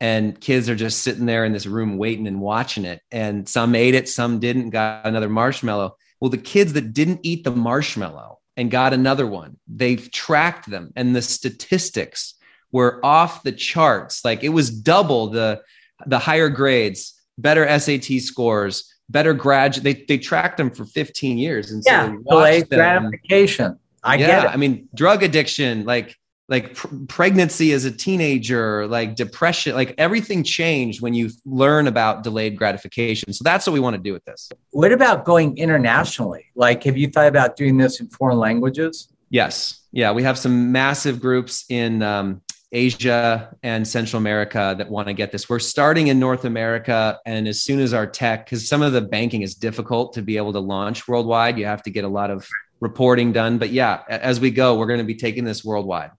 And 0.00 0.38
kids 0.38 0.68
are 0.68 0.76
just 0.76 1.02
sitting 1.02 1.26
there 1.26 1.44
in 1.44 1.52
this 1.52 1.66
room 1.66 1.96
waiting 1.96 2.26
and 2.26 2.40
watching 2.40 2.84
it. 2.84 3.00
And 3.10 3.48
some 3.48 3.74
ate 3.74 3.94
it, 3.94 4.08
some 4.08 4.40
didn't, 4.40 4.70
got 4.70 5.06
another 5.06 5.28
marshmallow. 5.28 5.96
Well, 6.20 6.30
the 6.30 6.38
kids 6.38 6.72
that 6.74 6.92
didn't 6.92 7.20
eat 7.22 7.44
the 7.44 7.50
marshmallow 7.50 8.38
and 8.56 8.70
got 8.70 8.92
another 8.92 9.26
one, 9.26 9.58
they've 9.68 10.10
tracked 10.10 10.70
them 10.70 10.92
and 10.96 11.14
the 11.14 11.22
statistics 11.22 12.34
were 12.72 13.00
off 13.04 13.42
the 13.42 13.52
charts. 13.52 14.24
Like 14.24 14.42
it 14.42 14.50
was 14.50 14.70
double 14.70 15.28
the 15.28 15.62
the 16.06 16.18
higher 16.18 16.48
grades, 16.48 17.14
better 17.38 17.66
SAT 17.78 18.20
scores, 18.20 18.94
better 19.08 19.34
grad. 19.34 19.74
They 19.74 20.04
they 20.08 20.18
tracked 20.18 20.56
them 20.56 20.70
for 20.70 20.84
15 20.84 21.38
years, 21.38 21.70
and 21.70 21.82
so 21.84 21.90
yeah, 21.90 22.08
watched 22.08 22.28
delayed 22.28 22.68
gratification. 22.68 23.78
I 24.02 24.16
yeah, 24.16 24.26
get 24.26 24.44
it. 24.44 24.50
I 24.50 24.56
mean, 24.56 24.88
drug 24.94 25.22
addiction, 25.22 25.84
like 25.84 26.16
like 26.48 26.74
pr- 26.74 26.88
pregnancy 27.08 27.72
as 27.72 27.84
a 27.84 27.90
teenager, 27.90 28.86
like 28.86 29.16
depression, 29.16 29.74
like 29.74 29.94
everything 29.98 30.44
changed 30.44 31.00
when 31.00 31.12
you 31.12 31.30
learn 31.44 31.86
about 31.86 32.22
delayed 32.22 32.56
gratification. 32.56 33.32
So 33.32 33.42
that's 33.42 33.66
what 33.66 33.72
we 33.72 33.80
want 33.80 33.96
to 33.96 34.02
do 34.02 34.12
with 34.12 34.24
this. 34.24 34.50
What 34.70 34.92
about 34.92 35.24
going 35.24 35.58
internationally? 35.58 36.46
Like, 36.54 36.84
have 36.84 36.96
you 36.96 37.08
thought 37.08 37.26
about 37.26 37.56
doing 37.56 37.76
this 37.76 38.00
in 38.00 38.08
foreign 38.08 38.38
languages? 38.38 39.08
Yes. 39.28 39.80
Yeah. 39.90 40.12
We 40.12 40.22
have 40.22 40.38
some 40.38 40.70
massive 40.70 41.20
groups 41.20 41.64
in 41.68 42.02
um, 42.02 42.42
Asia 42.70 43.56
and 43.64 43.86
Central 43.86 44.20
America 44.20 44.74
that 44.78 44.88
want 44.88 45.08
to 45.08 45.14
get 45.14 45.32
this. 45.32 45.48
We're 45.48 45.58
starting 45.58 46.08
in 46.08 46.20
North 46.20 46.44
America. 46.44 47.18
And 47.26 47.48
as 47.48 47.60
soon 47.60 47.80
as 47.80 47.92
our 47.92 48.06
tech, 48.06 48.46
because 48.46 48.68
some 48.68 48.82
of 48.82 48.92
the 48.92 49.00
banking 49.00 49.42
is 49.42 49.54
difficult 49.56 50.12
to 50.14 50.22
be 50.22 50.36
able 50.36 50.52
to 50.52 50.60
launch 50.60 51.08
worldwide, 51.08 51.58
you 51.58 51.64
have 51.64 51.82
to 51.84 51.90
get 51.90 52.04
a 52.04 52.08
lot 52.08 52.30
of 52.30 52.48
reporting 52.78 53.32
done. 53.32 53.58
But 53.58 53.70
yeah, 53.70 54.02
as 54.08 54.38
we 54.38 54.50
go, 54.50 54.78
we're 54.78 54.86
going 54.86 54.98
to 54.98 55.04
be 55.04 55.16
taking 55.16 55.44
this 55.44 55.64
worldwide. 55.64 56.10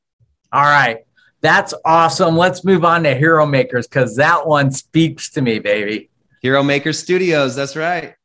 All 0.52 0.64
right. 0.64 1.06
That's 1.42 1.74
awesome. 1.86 2.36
Let's 2.36 2.64
move 2.64 2.84
on 2.84 3.04
to 3.04 3.16
Hero 3.16 3.46
Makers 3.46 3.88
because 3.88 4.16
that 4.16 4.48
one 4.48 4.72
speaks 4.72 5.30
to 5.32 5.42
me, 5.42 5.60
baby. 5.60 6.10
Hero 6.42 6.64
Maker 6.64 6.94
Studios. 6.94 7.56
That's 7.56 7.76
right. 7.76 8.16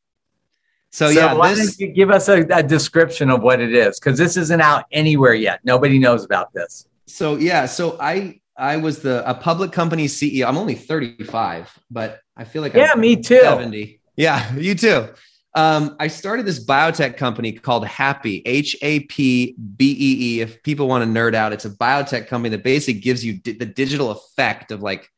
So, 0.91 1.11
So 1.11 1.21
yeah, 1.21 1.33
why 1.35 1.55
this 1.55 1.77
don't 1.77 1.89
you 1.89 1.95
give 1.95 2.11
us 2.11 2.29
a, 2.29 2.43
a 2.51 2.63
description 2.63 3.31
of 3.31 3.43
what 3.43 3.61
it 3.61 3.75
is? 3.75 3.99
Because 3.99 4.19
this 4.19 4.37
isn't 4.37 4.61
out 4.61 4.85
anywhere 4.93 5.35
yet. 5.35 5.61
Nobody 5.65 5.99
knows 5.99 6.25
about 6.25 6.53
this. 6.53 6.87
So 7.07 7.37
yeah, 7.37 7.67
so 7.67 7.97
I 8.01 8.41
I 8.57 8.77
was 8.77 9.01
the 9.01 9.29
a 9.29 9.35
public 9.35 9.73
company 9.73 10.07
CEO. 10.07 10.47
I'm 10.47 10.59
only 10.59 10.75
35, 10.75 11.79
but 11.91 12.21
I 12.37 12.45
feel 12.45 12.63
like 12.63 12.75
Yeah, 12.75 12.93
I'm 12.93 13.01
me 13.01 13.17
too. 13.17 13.41
70. 13.41 14.01
Yeah, 14.17 14.55
you 14.55 14.75
too. 14.75 15.09
Um, 15.55 15.97
I 16.01 16.09
started 16.09 16.47
this 16.47 16.65
biotech 16.65 17.19
company 17.19 17.53
called 17.53 17.85
Happbee, 17.85 18.43
H 18.47 18.75
A 18.81 19.01
P 19.01 19.55
B 19.77 19.93
E 19.93 20.37
E. 20.37 20.41
If 20.41 20.63
people 20.63 20.89
want 20.89 21.05
to 21.05 21.11
nerd 21.11 21.35
out, 21.35 21.53
it's 21.53 21.67
a 21.67 21.71
biotech 21.71 22.27
company 22.27 22.57
that 22.57 22.65
basically 22.65 23.01
gives 23.01 23.25
you 23.25 23.35
di- 23.35 23.53
the 23.53 23.67
digital 23.67 24.11
effect 24.11 24.71
of 24.73 24.83
like 24.83 25.11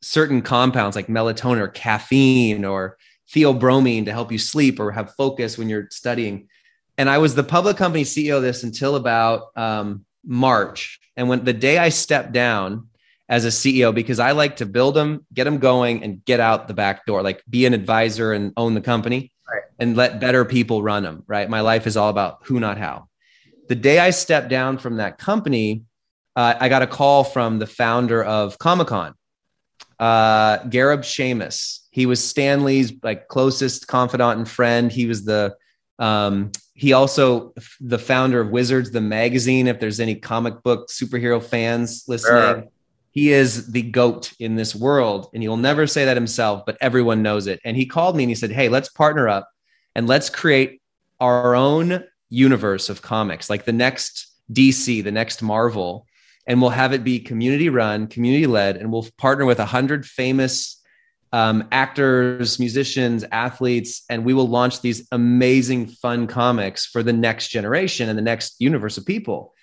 certain 0.00 0.42
compounds 0.42 0.94
like 0.94 1.08
melatonin 1.08 1.58
or 1.58 1.68
caffeine 1.68 2.64
or 2.64 2.96
theobromine 3.32 4.04
to 4.04 4.12
help 4.12 4.30
you 4.30 4.38
sleep 4.38 4.78
or 4.78 4.92
have 4.92 5.14
focus 5.16 5.58
when 5.58 5.68
you're 5.68 5.88
studying. 5.90 6.48
And 6.96 7.10
I 7.10 7.18
was 7.18 7.34
the 7.34 7.42
public 7.42 7.76
company 7.76 8.04
CEO 8.04 8.36
of 8.36 8.42
this 8.42 8.62
until 8.62 8.94
about 8.94 9.48
um, 9.56 10.04
March. 10.24 11.00
And 11.16 11.28
when 11.28 11.44
the 11.44 11.52
day 11.52 11.78
I 11.78 11.88
stepped 11.88 12.30
down 12.30 12.88
as 13.28 13.44
a 13.44 13.48
CEO, 13.48 13.92
because 13.92 14.20
I 14.20 14.32
like 14.32 14.56
to 14.56 14.66
build 14.66 14.94
them, 14.94 15.26
get 15.32 15.44
them 15.44 15.58
going, 15.58 16.04
and 16.04 16.24
get 16.24 16.38
out 16.38 16.68
the 16.68 16.74
back 16.74 17.06
door, 17.06 17.22
like 17.22 17.42
be 17.50 17.66
an 17.66 17.74
advisor 17.74 18.32
and 18.32 18.52
own 18.56 18.74
the 18.74 18.80
company 18.80 19.32
Right. 19.50 19.62
and 19.78 19.96
let 19.96 20.20
better 20.20 20.44
people 20.44 20.82
run 20.82 21.02
them. 21.02 21.22
Right. 21.26 21.48
My 21.48 21.60
life 21.60 21.86
is 21.86 21.96
all 21.96 22.08
about 22.08 22.38
who, 22.44 22.60
not 22.60 22.78
how. 22.78 23.08
The 23.68 23.74
day 23.74 23.98
I 23.98 24.10
stepped 24.10 24.48
down 24.48 24.78
from 24.78 24.96
that 24.96 25.18
company, 25.18 25.82
uh, 26.36 26.54
I 26.58 26.68
got 26.68 26.82
a 26.82 26.86
call 26.86 27.24
from 27.24 27.58
the 27.58 27.66
founder 27.66 28.22
of 28.24 28.58
Comic 28.58 28.88
Con, 28.88 29.14
uh, 29.98 30.58
Gareb 30.60 31.00
Shamus. 31.00 31.80
He 31.90 32.06
was 32.06 32.22
Stan 32.22 32.64
Lee's 32.64 32.92
like 33.02 33.28
closest 33.28 33.86
confidant 33.86 34.38
and 34.38 34.48
friend. 34.48 34.90
He 34.90 35.06
was 35.06 35.24
the 35.24 35.54
um, 35.98 36.50
he 36.74 36.92
also 36.92 37.54
the 37.80 37.98
founder 37.98 38.40
of 38.40 38.50
Wizards 38.50 38.90
the 38.90 39.00
magazine. 39.00 39.68
If 39.68 39.78
there's 39.78 40.00
any 40.00 40.16
comic 40.16 40.62
book 40.62 40.88
superhero 40.88 41.40
fans 41.42 42.04
listening, 42.08 42.42
Sure. 42.42 42.64
He 43.14 43.30
is 43.32 43.70
the 43.70 43.82
goat 43.82 44.32
in 44.40 44.56
this 44.56 44.74
world 44.74 45.30
and 45.32 45.42
he'll 45.42 45.56
never 45.56 45.86
say 45.86 46.04
that 46.04 46.16
himself 46.16 46.64
but 46.66 46.76
everyone 46.80 47.22
knows 47.22 47.46
it. 47.46 47.60
And 47.64 47.76
he 47.76 47.86
called 47.86 48.16
me 48.16 48.24
and 48.24 48.30
he 48.30 48.34
said 48.34 48.50
hey 48.50 48.68
let's 48.68 48.90
partner 48.90 49.28
up 49.28 49.48
and 49.94 50.06
let's 50.06 50.28
create 50.28 50.82
our 51.20 51.54
own 51.54 52.04
universe 52.28 52.88
of 52.88 53.00
comics 53.00 53.48
like 53.48 53.64
the 53.64 53.72
next 53.72 54.26
dc 54.52 55.04
the 55.04 55.12
next 55.12 55.40
marvel 55.40 56.06
and 56.46 56.60
we'll 56.60 56.70
have 56.70 56.92
it 56.92 57.04
be 57.04 57.20
community 57.20 57.68
run 57.68 58.08
community 58.08 58.46
led 58.46 58.76
and 58.76 58.90
we'll 58.92 59.06
partner 59.16 59.44
with 59.46 59.58
100 59.58 60.04
famous 60.04 60.82
um, 61.32 61.68
actors 61.70 62.58
musicians 62.58 63.24
athletes 63.30 64.02
and 64.10 64.24
we 64.24 64.34
will 64.34 64.48
launch 64.48 64.80
these 64.80 65.06
amazing 65.12 65.86
fun 65.86 66.26
comics 66.26 66.86
for 66.86 67.02
the 67.02 67.12
next 67.12 67.48
generation 67.48 68.08
and 68.08 68.18
the 68.18 68.22
next 68.22 68.56
universe 68.58 68.98
of 68.98 69.06
people 69.06 69.53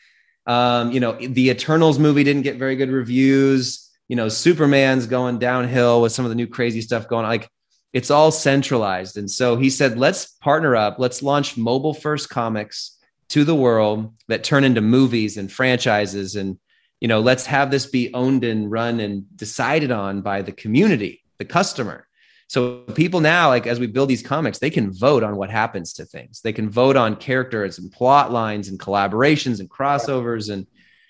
um, 0.46 0.92
you 0.92 1.00
know, 1.00 1.14
the 1.14 1.50
Eternals 1.50 2.00
movie 2.00 2.24
didn't 2.24 2.42
get 2.42 2.58
very 2.58 2.76
good 2.76 2.90
reviews. 2.90 3.90
You 4.08 4.16
know, 4.16 4.30
Superman's 4.30 5.06
going 5.06 5.40
downhill 5.40 6.02
with 6.02 6.12
some 6.12 6.26
of 6.26 6.30
the 6.30 6.36
new 6.36 6.48
crazy 6.48 6.82
stuff 6.82 7.08
going 7.08 7.26
on. 7.26 7.32
Like 7.32 7.50
it's 7.94 8.12
all 8.12 8.32
centralized. 8.32 9.18
And 9.18 9.30
so 9.30 9.56
he 9.56 9.70
said, 9.70 9.98
let's 9.98 10.26
partner 10.26 10.76
up. 10.76 10.98
Let's 10.98 11.22
launch 11.22 11.58
mobile 11.58 11.94
first 11.94 12.30
comics 12.30 12.98
to 13.30 13.44
the 13.44 13.56
world 13.56 14.14
that 14.28 14.44
turn 14.44 14.64
into 14.64 14.82
movies 14.82 15.38
and 15.38 15.52
franchises. 15.52 16.36
And, 16.36 16.58
you 17.00 17.08
know, 17.08 17.20
let's 17.20 17.46
have 17.46 17.72
this 17.72 17.86
be 17.86 18.14
owned 18.14 18.44
and 18.44 18.70
run 18.72 19.00
and 19.00 19.26
decided 19.36 19.92
on 19.92 20.22
by 20.22 20.42
the 20.42 20.52
community, 20.52 21.24
the 21.38 21.46
customer. 21.46 22.08
So 22.52 22.80
people 22.96 23.22
now, 23.22 23.48
like 23.48 23.66
as 23.66 23.80
we 23.80 23.88
build 23.88 24.10
these 24.10 24.22
comics, 24.22 24.60
they 24.60 24.70
can 24.70 24.92
vote 24.92 25.24
on 25.24 25.38
what 25.38 25.50
happens 25.50 25.94
to 25.94 26.04
things. 26.04 26.42
They 26.42 26.52
can 26.52 26.70
vote 26.70 26.98
on 26.98 27.16
characters 27.16 27.80
and 27.80 27.90
plot 27.90 28.34
lines 28.34 28.68
and 28.68 28.78
collaborations 28.78 29.62
and 29.62 29.70
crossovers. 29.70 30.52
And 30.52 30.68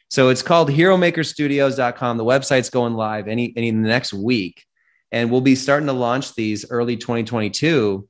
so 0.08 0.30
it's 0.30 0.44
called 0.44 0.70
HeroMakerStudios.com. 0.70 2.18
The 2.18 2.24
website's 2.24 2.70
going 2.70 2.94
live 2.94 3.28
any 3.28 3.54
any 3.58 3.70
in 3.70 3.82
the 3.82 3.90
next 3.90 4.14
week, 4.14 4.64
and 5.12 5.32
we'll 5.32 5.42
be 5.42 5.56
starting 5.56 5.88
to 5.88 5.94
launch 5.94 6.36
these 6.36 6.70
early 6.70 6.96
2022. 6.96 8.08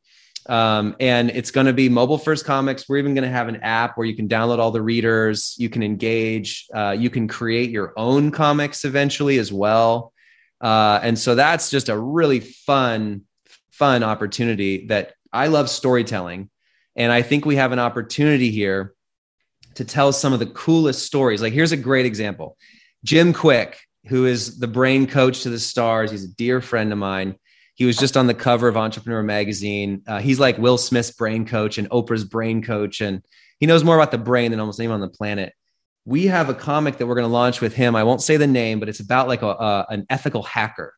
Um, 0.49 0.97
and 0.99 1.29
it's 1.29 1.51
going 1.51 1.67
to 1.67 1.73
be 1.73 1.87
mobile 1.87 2.17
first 2.17 2.43
comics. 2.43 2.89
We're 2.89 2.97
even 2.97 3.13
going 3.13 3.23
to 3.23 3.33
have 3.33 3.47
an 3.47 3.61
app 3.61 3.97
where 3.97 4.05
you 4.05 4.15
can 4.17 4.27
download 4.27 4.59
all 4.59 4.71
the 4.71 4.81
readers. 4.81 5.55
You 5.57 5.69
can 5.69 5.83
engage. 5.83 6.67
Uh, 6.73 6.97
you 6.99 7.09
can 7.09 7.29
create 7.29 7.69
your 7.69 7.93
own 7.95 8.31
comics 8.31 8.83
eventually 8.83 9.37
as 9.37 9.53
well. 9.53 10.10
Uh, 10.61 10.99
and 11.01 11.17
so 11.17 11.35
that's 11.35 11.69
just 11.69 11.89
a 11.89 11.97
really 11.97 12.39
fun, 12.39 13.23
fun 13.71 14.03
opportunity 14.03 14.85
that 14.87 15.13
I 15.33 15.47
love 15.47 15.69
storytelling. 15.69 16.49
And 16.95 17.11
I 17.11 17.21
think 17.23 17.45
we 17.45 17.55
have 17.55 17.71
an 17.71 17.79
opportunity 17.79 18.51
here 18.51 18.93
to 19.75 19.85
tell 19.85 20.11
some 20.11 20.33
of 20.33 20.39
the 20.39 20.45
coolest 20.45 21.05
stories. 21.05 21.41
Like, 21.41 21.53
here's 21.53 21.71
a 21.71 21.77
great 21.77 22.05
example 22.05 22.57
Jim 23.03 23.33
Kwik, 23.33 23.75
who 24.07 24.25
is 24.25 24.59
the 24.59 24.67
brain 24.67 25.07
coach 25.07 25.43
to 25.43 25.49
the 25.49 25.59
stars, 25.59 26.11
he's 26.11 26.25
a 26.25 26.35
dear 26.35 26.61
friend 26.61 26.91
of 26.91 26.97
mine. 26.97 27.35
He 27.75 27.85
was 27.85 27.97
just 27.97 28.17
on 28.17 28.27
the 28.27 28.33
cover 28.33 28.67
of 28.67 28.77
Entrepreneur 28.77 29.23
Magazine. 29.23 30.03
Uh, 30.05 30.19
he's 30.19 30.39
like 30.39 30.57
Will 30.57 30.77
Smith's 30.77 31.11
brain 31.11 31.47
coach 31.47 31.79
and 31.79 31.89
Oprah's 31.89 32.25
brain 32.25 32.61
coach. 32.61 33.01
And 33.01 33.25
he 33.59 33.65
knows 33.65 33.83
more 33.83 33.95
about 33.95 34.11
the 34.11 34.19
brain 34.19 34.51
than 34.51 34.59
almost 34.59 34.79
anyone 34.79 34.95
on 34.95 35.01
the 35.01 35.07
planet 35.07 35.53
we 36.05 36.27
have 36.27 36.49
a 36.49 36.53
comic 36.53 36.97
that 36.97 37.05
we're 37.05 37.15
going 37.15 37.27
to 37.27 37.33
launch 37.33 37.61
with 37.61 37.73
him. 37.73 37.95
I 37.95 38.03
won't 38.03 38.21
say 38.21 38.37
the 38.37 38.47
name, 38.47 38.79
but 38.79 38.89
it's 38.89 38.99
about 38.99 39.27
like 39.27 39.41
a, 39.41 39.49
a, 39.49 39.85
an 39.89 40.05
ethical 40.09 40.43
hacker 40.43 40.93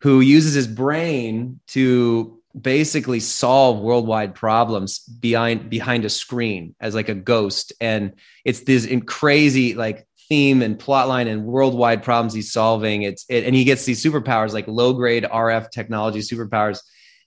who 0.00 0.20
uses 0.20 0.54
his 0.54 0.66
brain 0.66 1.60
to 1.68 2.38
basically 2.58 3.20
solve 3.20 3.80
worldwide 3.80 4.34
problems 4.34 5.00
behind 5.00 5.70
behind 5.70 6.04
a 6.04 6.10
screen 6.10 6.74
as 6.80 6.94
like 6.94 7.08
a 7.08 7.14
ghost. 7.14 7.72
And 7.80 8.14
it's 8.44 8.60
this 8.60 8.88
crazy 9.06 9.74
like 9.74 10.06
theme 10.28 10.62
and 10.62 10.78
plot 10.78 11.08
line 11.08 11.26
and 11.26 11.44
worldwide 11.44 12.02
problems 12.02 12.34
he's 12.34 12.52
solving. 12.52 13.02
It's 13.02 13.24
it, 13.28 13.44
and 13.44 13.54
he 13.54 13.64
gets 13.64 13.84
these 13.84 14.02
superpowers 14.02 14.52
like 14.52 14.68
low 14.68 14.92
grade 14.92 15.24
RF 15.24 15.70
technology 15.70 16.20
superpowers. 16.20 16.80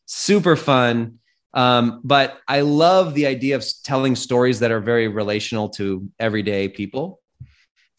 Super 0.06 0.56
fun. 0.56 1.20
Um, 1.54 2.02
but 2.04 2.40
I 2.48 2.62
love 2.62 3.14
the 3.14 3.28
idea 3.28 3.56
of 3.56 3.66
telling 3.84 4.16
stories 4.16 4.60
that 4.60 4.72
are 4.72 4.80
very 4.80 5.08
relational 5.08 5.70
to 5.70 6.10
everyday 6.20 6.70
people. 6.70 7.20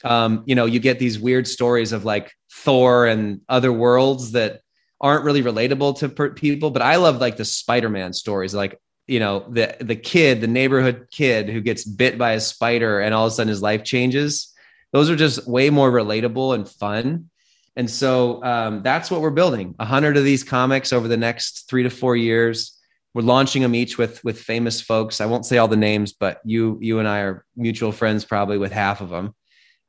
Um, 0.05 0.43
you 0.47 0.55
know, 0.55 0.67
you 0.67 0.81
get 0.81 0.99
these 0.99 1.19
weird 1.19 1.47
stories 1.47 1.93
of 1.93 2.05
like 2.05 2.33
Thor 2.51 3.07
and 3.07 3.41
other 3.49 3.73
worlds 3.73 4.33
that 4.33 4.61
aren't 5.01 5.25
really 5.25 5.43
relatable 5.43 5.99
to 5.99 6.09
per- 6.09 6.31
people, 6.31 6.71
but 6.71 6.83
I 6.83 6.97
love 6.97 7.21
like 7.21 7.37
the 7.37 7.45
Spider-Man 7.45 8.12
stories, 8.12 8.55
like 8.55 8.79
you 9.07 9.21
know 9.21 9.45
the 9.49 9.77
the 9.81 9.97
kid, 9.97 10.41
the 10.41 10.47
neighborhood 10.47 11.09
kid 11.11 11.49
who 11.49 11.61
gets 11.61 11.85
bit 11.85 12.19
by 12.19 12.33
a 12.33 12.41
spider 12.41 13.01
and 13.01 13.15
all 13.15 13.27
of 13.27 13.33
a 13.33 13.35
sudden 13.35 13.49
his 13.49 13.62
life 13.62 13.85
changes. 13.85 14.53
Those 14.93 15.11
are 15.11 15.17
just 15.17 15.47
way 15.47 15.71
more 15.71 15.91
relatable 15.91 16.55
and 16.55 16.69
fun. 16.69 17.31
And 17.75 17.91
so 17.91 18.45
um, 18.45 18.83
that's 18.83 19.11
what 19.11 19.23
we're 19.23 19.31
building. 19.31 19.75
A 19.79 19.87
hundred 19.87 20.17
of 20.19 20.25
these 20.25 20.45
comics 20.45 20.93
over 20.93 21.09
the 21.09 21.17
next 21.17 21.69
three 21.69 21.83
to 21.85 21.91
four 21.91 22.15
years 22.15 22.79
we're 23.14 23.22
launching 23.22 23.62
them 23.62 23.75
each 23.75 23.98
with 23.98 24.22
with 24.25 24.40
famous 24.40 24.81
folks. 24.81 25.20
I 25.20 25.27
won't 25.27 25.46
say 25.46 25.59
all 25.59 25.68
the 25.68 25.77
names, 25.77 26.12
but 26.12 26.40
you 26.44 26.79
you 26.81 26.98
and 26.98 27.09
I 27.09 27.20
are 27.20 27.44
mutual 27.57 27.92
friends 27.92 28.25
probably 28.25 28.59
with 28.59 28.72
half 28.72 29.01
of 29.01 29.11
them. 29.11 29.35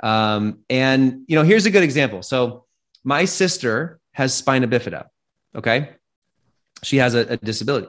Um, 0.01 0.59
and 0.69 1.23
you 1.27 1.35
know, 1.35 1.43
here's 1.43 1.65
a 1.65 1.71
good 1.71 1.83
example. 1.83 2.21
So 2.21 2.65
my 3.03 3.25
sister 3.25 3.99
has 4.13 4.33
spina 4.33 4.67
bifida. 4.67 5.05
Okay, 5.55 5.89
she 6.83 6.97
has 6.97 7.15
a, 7.15 7.19
a 7.19 7.37
disability. 7.37 7.87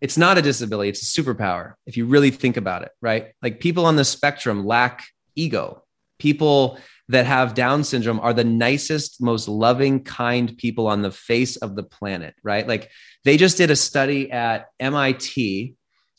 It's 0.00 0.18
not 0.18 0.36
a 0.36 0.42
disability; 0.42 0.90
it's 0.90 1.16
a 1.16 1.22
superpower. 1.22 1.74
If 1.86 1.96
you 1.96 2.04
really 2.06 2.30
think 2.30 2.56
about 2.56 2.82
it, 2.82 2.90
right? 3.00 3.32
Like 3.42 3.60
people 3.60 3.86
on 3.86 3.96
the 3.96 4.04
spectrum 4.04 4.66
lack 4.66 5.04
ego. 5.34 5.82
People 6.18 6.78
that 7.08 7.26
have 7.26 7.54
Down 7.54 7.84
syndrome 7.84 8.20
are 8.20 8.32
the 8.32 8.44
nicest, 8.44 9.20
most 9.22 9.48
loving, 9.48 10.02
kind 10.02 10.56
people 10.58 10.88
on 10.88 11.02
the 11.02 11.10
face 11.10 11.56
of 11.56 11.76
the 11.76 11.84
planet, 11.84 12.34
right? 12.42 12.66
Like 12.66 12.90
they 13.24 13.36
just 13.36 13.56
did 13.56 13.70
a 13.70 13.76
study 13.76 14.30
at 14.30 14.66
MIT 14.80 15.74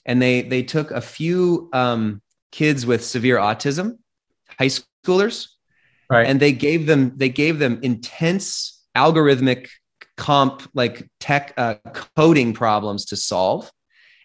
and 0.06 0.22
they 0.22 0.44
they 0.44 0.64
took 0.64 0.92
a 0.92 1.02
few 1.02 1.70
um, 1.74 2.22
kids 2.52 2.86
with 2.86 3.04
severe 3.04 3.38
autism, 3.38 3.98
high 4.58 4.70
schoolers, 4.70 5.50
right? 6.10 6.26
And 6.28 6.40
they 6.40 6.54
gave 6.54 6.88
them 6.88 7.14
they 7.18 7.30
gave 7.30 7.60
them 7.60 7.80
intense 7.84 8.82
algorithmic 8.96 9.68
comp 10.16 10.64
like 10.74 11.08
tech 11.20 11.54
uh, 11.58 11.76
coding 12.16 12.54
problems 12.54 13.06
to 13.06 13.18
solve, 13.18 13.70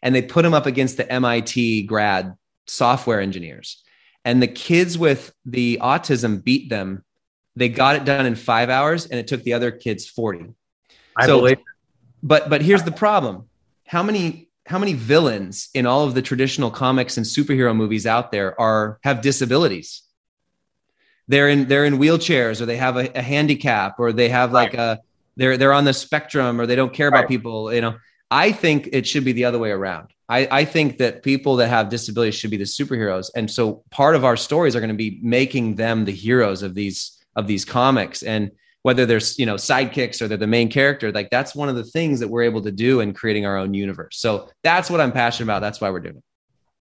and 0.00 0.14
they 0.14 0.22
put 0.22 0.42
them 0.42 0.54
up 0.54 0.66
against 0.66 0.96
the 0.96 1.12
MIT 1.12 1.82
grad 1.84 2.34
software 2.68 3.20
engineers. 3.20 3.82
And 4.24 4.42
the 4.42 4.48
kids 4.48 4.96
with 4.96 5.34
the 5.44 5.78
autism 5.82 6.42
beat 6.42 6.70
them. 6.70 7.04
They 7.56 7.68
got 7.68 7.96
it 7.96 8.04
done 8.04 8.24
in 8.24 8.34
five 8.34 8.70
hours, 8.70 9.06
and 9.06 9.18
it 9.18 9.26
took 9.26 9.42
the 9.42 9.52
other 9.52 9.70
kids 9.70 10.08
forty. 10.08 10.46
I 11.16 11.26
so, 11.26 11.38
believe 11.38 11.58
but 12.22 12.48
but 12.48 12.62
here's 12.62 12.84
the 12.84 12.92
problem 12.92 13.48
how 13.86 14.02
many 14.02 14.48
how 14.66 14.78
many 14.78 14.92
villains 14.92 15.68
in 15.74 15.86
all 15.86 16.04
of 16.04 16.14
the 16.14 16.22
traditional 16.22 16.70
comics 16.70 17.16
and 17.16 17.26
superhero 17.26 17.74
movies 17.74 18.06
out 18.06 18.30
there 18.30 18.58
are 18.60 18.98
have 19.02 19.20
disabilities 19.20 20.02
they're 21.28 21.48
in 21.48 21.66
they're 21.66 21.84
in 21.84 21.98
wheelchairs 21.98 22.60
or 22.60 22.66
they 22.66 22.76
have 22.76 22.96
a, 22.96 23.10
a 23.18 23.22
handicap 23.22 23.98
or 23.98 24.12
they 24.12 24.28
have 24.28 24.52
like 24.52 24.74
right. 24.74 24.98
a 24.98 25.00
they're 25.36 25.56
they're 25.56 25.72
on 25.72 25.84
the 25.84 25.92
spectrum 25.92 26.60
or 26.60 26.66
they 26.66 26.76
don't 26.76 26.92
care 26.92 27.08
about 27.08 27.28
people 27.28 27.72
you 27.72 27.80
know 27.80 27.96
i 28.30 28.52
think 28.52 28.88
it 28.92 29.06
should 29.06 29.24
be 29.24 29.32
the 29.32 29.44
other 29.44 29.58
way 29.58 29.70
around 29.70 30.08
I, 30.32 30.48
I 30.50 30.64
think 30.64 30.96
that 30.96 31.22
people 31.22 31.56
that 31.56 31.68
have 31.68 31.90
disabilities 31.90 32.36
should 32.36 32.50
be 32.50 32.56
the 32.56 32.64
superheroes. 32.64 33.30
And 33.36 33.50
so 33.50 33.84
part 33.90 34.16
of 34.16 34.24
our 34.24 34.36
stories 34.36 34.74
are 34.74 34.80
going 34.80 34.88
to 34.88 34.96
be 34.96 35.20
making 35.22 35.74
them 35.74 36.06
the 36.06 36.12
heroes 36.12 36.62
of 36.62 36.74
these 36.74 37.18
of 37.36 37.46
these 37.46 37.66
comics. 37.66 38.22
And 38.22 38.50
whether 38.80 39.04
they're 39.04 39.20
you 39.36 39.44
know 39.44 39.56
sidekicks 39.56 40.22
or 40.22 40.28
they're 40.28 40.38
the 40.38 40.46
main 40.46 40.68
character 40.68 41.12
like 41.12 41.30
that's 41.30 41.54
one 41.54 41.68
of 41.68 41.76
the 41.76 41.84
things 41.84 42.18
that 42.18 42.28
we're 42.28 42.42
able 42.42 42.62
to 42.62 42.72
do 42.72 43.00
in 43.00 43.12
creating 43.12 43.44
our 43.44 43.58
own 43.58 43.74
universe. 43.74 44.18
So 44.18 44.48
that's 44.62 44.88
what 44.90 45.00
i'm 45.00 45.12
passionate 45.12 45.46
about. 45.46 45.60
That's 45.60 45.80
why 45.80 45.90
we're 45.90 46.00
doing 46.00 46.16
it. 46.16 46.24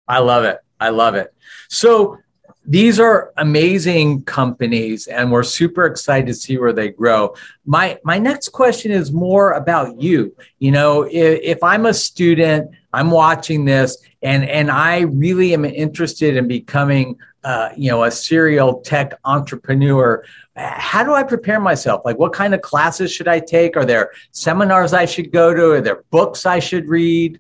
I 0.08 0.19
love 0.19 0.43
it. 0.43 0.58
I 0.79 0.89
love 0.89 1.15
it. 1.15 1.34
So 1.69 2.17
these 2.65 2.99
are 2.99 3.31
amazing 3.38 4.23
companies 4.23 5.08
and 5.08 5.31
we're 5.31 5.43
super 5.43 5.86
excited 5.86 6.25
to 6.27 6.34
see 6.34 6.58
where 6.58 6.73
they 6.73 6.89
grow 6.89 7.34
my 7.65 7.97
my 8.03 8.17
next 8.17 8.49
question 8.49 8.91
is 8.91 9.12
more 9.12 9.51
about 9.53 10.01
you 10.01 10.36
you 10.60 10.71
know 10.71 11.03
if, 11.03 11.39
if 11.43 11.63
i'm 11.63 11.86
a 11.86 11.93
student 11.93 12.69
i'm 12.93 13.12
watching 13.12 13.65
this 13.65 13.97
and 14.23 14.43
and 14.49 14.71
i 14.71 15.01
really 15.01 15.53
am 15.53 15.65
interested 15.65 16.36
in 16.36 16.47
becoming 16.47 17.15
uh, 17.43 17.69
you 17.77 17.91
know 17.91 18.03
a 18.03 18.12
serial 18.12 18.81
tech 18.81 19.13
entrepreneur 19.25 20.23
how 20.58 21.03
do 21.03 21.13
I 21.13 21.23
prepare 21.23 21.60
myself? 21.60 22.03
Like, 22.05 22.17
what 22.17 22.34
kind 22.34 22.53
of 22.53 22.62
classes 22.62 23.12
should 23.12 23.27
I 23.27 23.39
take? 23.39 23.75
Are 23.75 23.86
there 23.86 24.12
seminars 24.31 24.93
I 24.93 25.05
should 25.05 25.31
go 25.31 25.53
to? 25.53 25.71
Are 25.71 25.81
there 25.81 26.03
books 26.12 26.45
I 26.45 26.60
should 26.60 26.88
read? 26.88 27.39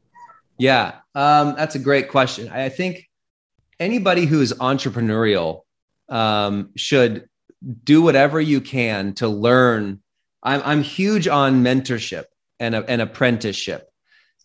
Yeah, 0.57 0.95
um, 1.15 1.55
that's 1.55 1.75
a 1.75 1.79
great 1.79 2.09
question. 2.09 2.49
I 2.49 2.69
think 2.69 3.09
anybody 3.79 4.25
who 4.25 4.41
is 4.41 4.53
entrepreneurial 4.53 5.61
um, 6.09 6.69
should 6.75 7.27
do 7.83 8.01
whatever 8.01 8.39
you 8.39 8.61
can 8.61 9.13
to 9.15 9.27
learn. 9.27 10.01
I'm, 10.43 10.61
I'm 10.63 10.81
huge 10.83 11.27
on 11.27 11.63
mentorship 11.63 12.25
and, 12.59 12.75
and 12.75 13.01
apprenticeship. 13.01 13.89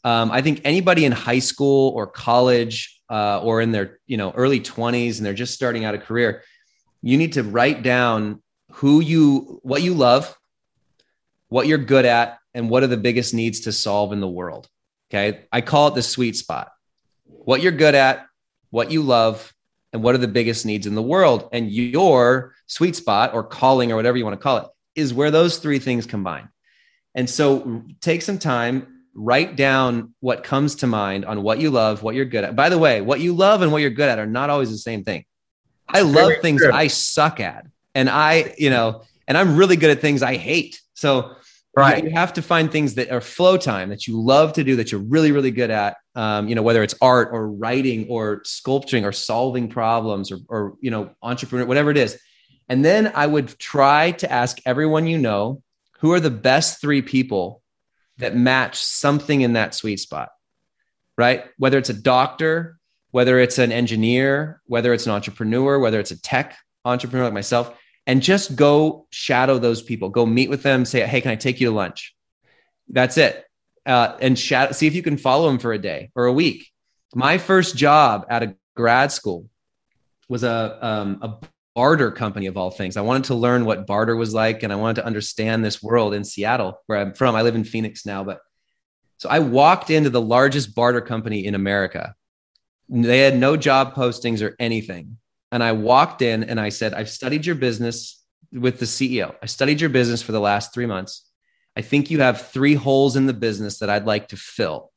Um, 0.02 0.30
I 0.30 0.40
think 0.40 0.62
anybody 0.64 1.04
in 1.04 1.12
high 1.12 1.40
school 1.40 1.90
or 1.90 2.06
college 2.06 3.00
uh, 3.10 3.40
or 3.42 3.60
in 3.60 3.72
their 3.72 3.98
you 4.06 4.16
know 4.16 4.30
early 4.30 4.60
20s 4.60 5.18
and 5.18 5.26
they're 5.26 5.34
just 5.34 5.52
starting 5.52 5.84
out 5.84 5.94
a 5.94 5.98
career, 5.98 6.42
you 7.02 7.18
need 7.18 7.34
to 7.34 7.42
write 7.42 7.82
down 7.82 8.42
who 8.72 9.00
you, 9.00 9.60
what 9.62 9.82
you 9.82 9.94
love, 9.94 10.34
what 11.48 11.66
you're 11.66 11.78
good 11.78 12.06
at, 12.06 12.38
and 12.54 12.70
what 12.70 12.82
are 12.82 12.88
the 12.88 12.96
biggest 12.96 13.34
needs 13.34 13.60
to 13.60 13.72
solve 13.72 14.12
in 14.12 14.20
the 14.20 14.28
world. 14.28 14.68
Okay. 15.10 15.44
I 15.52 15.60
call 15.60 15.88
it 15.88 15.94
the 15.94 16.02
sweet 16.02 16.36
spot. 16.36 16.70
What 17.24 17.62
you're 17.62 17.72
good 17.72 17.94
at, 17.94 18.26
what 18.70 18.90
you 18.90 19.02
love, 19.02 19.52
and 19.92 20.02
what 20.02 20.14
are 20.14 20.18
the 20.18 20.28
biggest 20.28 20.64
needs 20.64 20.87
in 20.87 20.94
the 20.94 21.02
world. 21.02 21.48
And 21.52 21.70
your 21.70 22.54
sweet 22.66 22.94
spot 22.96 23.35
or 23.35 23.42
calling 23.42 23.90
or 23.90 23.96
whatever 23.96 24.16
you 24.16 24.24
want 24.24 24.38
to 24.38 24.42
call 24.42 24.59
it 24.59 24.66
is 24.94 25.12
where 25.12 25.30
those 25.30 25.59
three 25.59 25.78
things 25.78 26.06
combine. 26.06 26.48
And 27.14 27.28
so 27.28 27.83
take 28.00 28.22
some 28.22 28.38
time, 28.38 29.02
write 29.14 29.56
down 29.56 30.14
what 30.20 30.44
comes 30.44 30.76
to 30.76 30.87
mind 30.87 31.24
on 31.24 31.42
what 31.42 31.59
you 31.59 31.70
love, 31.70 32.02
what 32.04 32.14
you're 32.14 32.24
good 32.24 32.44
at. 32.44 32.54
By 32.54 32.68
the 32.68 32.78
way, 32.78 33.00
what 33.00 33.18
you 33.18 33.35
love 33.35 33.62
and 33.62 33.72
what 33.72 33.83
you're 33.83 33.90
good 33.90 34.09
at 34.09 34.20
are 34.20 34.26
not 34.26 34.48
always 34.48 34.70
the 34.70 34.78
same 34.78 35.02
thing. 35.02 35.24
I 35.88 36.02
love 36.02 36.35
things 36.40 36.62
true. 36.62 36.72
I 36.72 36.87
suck 36.87 37.40
at. 37.40 37.66
And 37.96 38.09
I, 38.09 38.54
you 38.56 38.70
know, 38.70 39.02
and 39.26 39.37
I'm 39.37 39.56
really 39.56 39.74
good 39.74 39.90
at 39.90 40.00
things 40.00 40.22
I 40.22 40.37
hate. 40.37 40.80
So 40.94 41.35
right. 41.76 42.04
you 42.04 42.11
have 42.11 42.33
to 42.35 42.42
find 42.42 42.70
things 42.70 42.94
that 42.94 43.11
are 43.11 43.20
flow 43.20 43.56
time 43.56 43.90
that 43.90 44.06
you 44.06 44.20
love 44.20 44.52
to 44.54 44.64
do 44.64 44.76
that 44.76 44.90
you're 44.90 45.00
really, 45.00 45.33
really 45.33 45.50
good 45.50 45.70
at. 45.70 45.96
Um, 46.14 46.48
you 46.48 46.54
know, 46.54 46.62
whether 46.62 46.83
it's 46.83 46.94
art 47.00 47.30
or 47.33 47.48
writing 47.48 48.09
or 48.09 48.42
sculpturing 48.44 49.04
or 49.04 49.12
solving 49.12 49.68
problems 49.68 50.33
or, 50.33 50.38
or, 50.48 50.74
you 50.80 50.90
know, 50.90 51.11
entrepreneur, 51.22 51.66
whatever 51.66 51.90
it 51.90 51.96
is. 51.96 52.18
And 52.68 52.85
then 52.85 53.12
I 53.14 53.26
would 53.26 53.59
try 53.59 54.12
to 54.12 54.30
ask 54.30 54.59
everyone 54.64 55.06
you 55.06 55.18
know 55.18 55.62
who 56.00 56.12
are 56.12 56.20
the 56.20 56.30
best 56.30 56.80
three 56.80 57.02
people 57.02 57.62
that 58.18 58.37
match 58.37 58.83
something 58.83 59.40
in 59.40 59.54
that 59.54 59.74
sweet 59.74 60.00
spot, 60.00 60.30
right? 61.16 61.44
Whether 61.59 61.78
it's 61.78 61.90
a 61.90 61.94
doctor, 61.94 62.78
whether 63.11 63.38
it's 63.38 63.59
an 63.59 63.72
engineer, 63.72 64.61
whether 64.66 64.92
it's 64.92 65.06
an 65.06 65.12
entrepreneur, 65.12 65.78
whether 65.78 66.00
it's 66.00 66.11
a 66.11 66.20
tech 66.20 66.56
entrepreneur 66.85 67.24
like 67.24 67.35
myself, 67.35 67.76
and 68.06 68.22
just 68.22 68.56
go 68.56 69.06
shadow 69.10 69.58
those 69.58 69.82
people. 69.82 70.08
Go 70.08 70.26
meet 70.26 70.50
with 70.50 70.62
them, 70.62 70.84
say, 70.84 71.06
hey, 71.06 71.20
can 71.20 71.30
I 71.30 71.36
take 71.36 71.60
you 71.60 71.68
to 71.68 71.74
lunch? 71.74 72.14
That's 72.88 73.16
it. 73.16 73.44
Uh, 73.86 74.16
and 74.20 74.38
shadow, 74.38 74.72
see 74.72 74.86
if 74.86 74.94
you 74.94 75.02
can 75.02 75.16
follow 75.16 75.48
them 75.48 75.58
for 75.58 75.72
a 75.72 75.78
day 75.78 76.10
or 76.14 76.26
a 76.26 76.32
week. 76.32 76.68
My 77.14 77.38
first 77.38 77.76
job 77.76 78.26
at 78.28 78.42
a 78.42 78.56
grad 78.76 79.12
school 79.12 79.48
was 80.28 80.44
a, 80.44 80.78
um, 80.84 81.18
a 81.22 81.46
barter 81.74 82.10
company 82.10 82.46
of 82.46 82.56
all 82.56 82.70
things. 82.70 82.96
I 82.96 83.02
wanted 83.02 83.24
to 83.24 83.34
learn 83.34 83.64
what 83.64 83.86
barter 83.86 84.16
was 84.16 84.34
like 84.34 84.62
and 84.62 84.72
I 84.72 84.76
wanted 84.76 84.96
to 84.96 85.06
understand 85.06 85.64
this 85.64 85.82
world 85.82 86.14
in 86.14 86.24
Seattle, 86.24 86.80
where 86.86 86.98
I'm 86.98 87.14
from. 87.14 87.34
I 87.34 87.42
live 87.42 87.54
in 87.54 87.64
Phoenix 87.64 88.04
now, 88.04 88.24
but 88.24 88.40
so 89.18 89.28
I 89.28 89.38
walked 89.38 89.90
into 89.90 90.10
the 90.10 90.20
largest 90.20 90.74
barter 90.74 91.00
company 91.00 91.44
in 91.46 91.54
America. 91.54 92.14
They 92.88 93.20
had 93.20 93.36
no 93.36 93.56
job 93.56 93.94
postings 93.94 94.42
or 94.42 94.56
anything. 94.58 95.18
And 95.52 95.62
I 95.62 95.72
walked 95.72 96.22
in 96.22 96.44
and 96.44 96.60
I 96.60 96.68
said, 96.68 96.94
I've 96.94 97.10
studied 97.10 97.44
your 97.44 97.56
business 97.56 98.22
with 98.52 98.78
the 98.78 98.86
CEO. 98.86 99.34
I 99.42 99.46
studied 99.46 99.80
your 99.80 99.90
business 99.90 100.22
for 100.22 100.32
the 100.32 100.40
last 100.40 100.72
three 100.72 100.86
months. 100.86 101.26
I 101.76 101.82
think 101.82 102.10
you 102.10 102.20
have 102.20 102.48
three 102.48 102.74
holes 102.74 103.16
in 103.16 103.26
the 103.26 103.32
business 103.32 103.78
that 103.78 103.90
I'd 103.90 104.06
like 104.06 104.28
to 104.28 104.36
fill. 104.36 104.90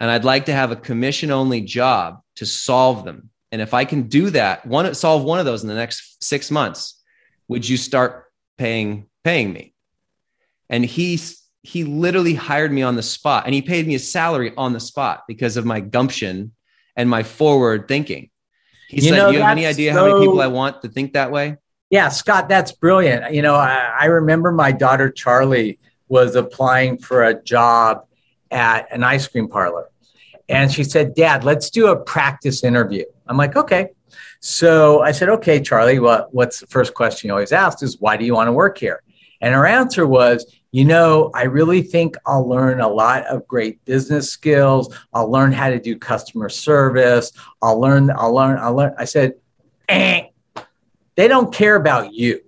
And 0.00 0.10
I'd 0.10 0.24
like 0.24 0.46
to 0.46 0.52
have 0.52 0.70
a 0.70 0.76
commission 0.76 1.30
only 1.30 1.60
job 1.62 2.20
to 2.36 2.46
solve 2.46 3.04
them. 3.04 3.30
And 3.52 3.62
if 3.62 3.74
I 3.74 3.84
can 3.84 4.02
do 4.02 4.30
that, 4.30 4.66
one 4.66 4.94
solve 4.94 5.24
one 5.24 5.38
of 5.38 5.46
those 5.46 5.62
in 5.62 5.68
the 5.68 5.74
next 5.74 6.22
six 6.22 6.50
months, 6.50 7.02
would 7.48 7.66
you 7.66 7.76
start 7.76 8.24
paying 8.58 9.06
paying 9.24 9.52
me? 9.52 9.74
And 10.68 10.84
he 10.84 11.18
he 11.62 11.84
literally 11.84 12.34
hired 12.34 12.72
me 12.72 12.82
on 12.82 12.96
the 12.96 13.02
spot, 13.02 13.44
and 13.46 13.54
he 13.54 13.62
paid 13.62 13.86
me 13.86 13.94
a 13.94 13.98
salary 13.98 14.52
on 14.56 14.72
the 14.72 14.80
spot 14.80 15.24
because 15.26 15.56
of 15.56 15.64
my 15.64 15.80
gumption 15.80 16.52
and 16.96 17.08
my 17.08 17.22
forward 17.22 17.88
thinking. 17.88 18.30
He 18.88 18.96
you 18.96 19.08
said, 19.10 19.16
know, 19.16 19.30
"Do 19.30 19.36
you 19.36 19.42
have 19.42 19.52
any 19.52 19.66
idea 19.66 19.92
so, 19.92 19.98
how 19.98 20.06
many 20.06 20.26
people 20.26 20.40
I 20.40 20.46
want 20.46 20.82
to 20.82 20.88
think 20.88 21.12
that 21.14 21.30
way?" 21.30 21.56
Yeah, 21.90 22.08
Scott, 22.08 22.48
that's 22.48 22.72
brilliant. 22.72 23.32
You 23.32 23.42
know, 23.42 23.54
I, 23.54 23.94
I 24.00 24.04
remember 24.06 24.52
my 24.52 24.72
daughter 24.72 25.10
Charlie 25.10 25.78
was 26.08 26.34
applying 26.34 26.98
for 26.98 27.24
a 27.24 27.42
job 27.42 28.06
at 28.50 28.86
an 28.92 29.04
ice 29.04 29.26
cream 29.26 29.48
parlor, 29.48 29.90
and 30.48 30.70
she 30.70 30.84
said, 30.84 31.14
"Dad, 31.14 31.44
let's 31.44 31.70
do 31.70 31.88
a 31.88 31.96
practice 31.96 32.64
interview." 32.64 33.04
I'm 33.26 33.36
like, 33.36 33.56
okay. 33.56 33.90
So 34.40 35.00
I 35.00 35.12
said, 35.12 35.28
okay, 35.28 35.60
Charlie, 35.60 35.98
what, 35.98 36.32
what's 36.32 36.60
the 36.60 36.66
first 36.66 36.94
question 36.94 37.28
you 37.28 37.32
always 37.32 37.52
ask 37.52 37.82
is, 37.82 38.00
why 38.00 38.16
do 38.16 38.24
you 38.24 38.34
want 38.34 38.48
to 38.48 38.52
work 38.52 38.78
here? 38.78 39.02
And 39.40 39.54
her 39.54 39.66
answer 39.66 40.06
was, 40.06 40.46
you 40.76 40.84
know, 40.84 41.30
I 41.32 41.44
really 41.44 41.80
think 41.80 42.16
I'll 42.26 42.46
learn 42.46 42.82
a 42.82 42.88
lot 42.88 43.24
of 43.28 43.48
great 43.48 43.82
business 43.86 44.30
skills. 44.30 44.94
I'll 45.14 45.30
learn 45.30 45.50
how 45.50 45.70
to 45.70 45.80
do 45.80 45.96
customer 45.96 46.50
service. 46.50 47.32
I'll 47.62 47.80
learn, 47.80 48.10
I'll 48.10 48.34
learn, 48.34 48.58
I'll 48.58 48.74
learn. 48.74 48.94
I 48.98 49.06
said, 49.06 49.36
eh, 49.88 50.26
they 51.14 51.28
don't 51.28 51.50
care 51.50 51.76
about 51.76 52.12
you. 52.12 52.42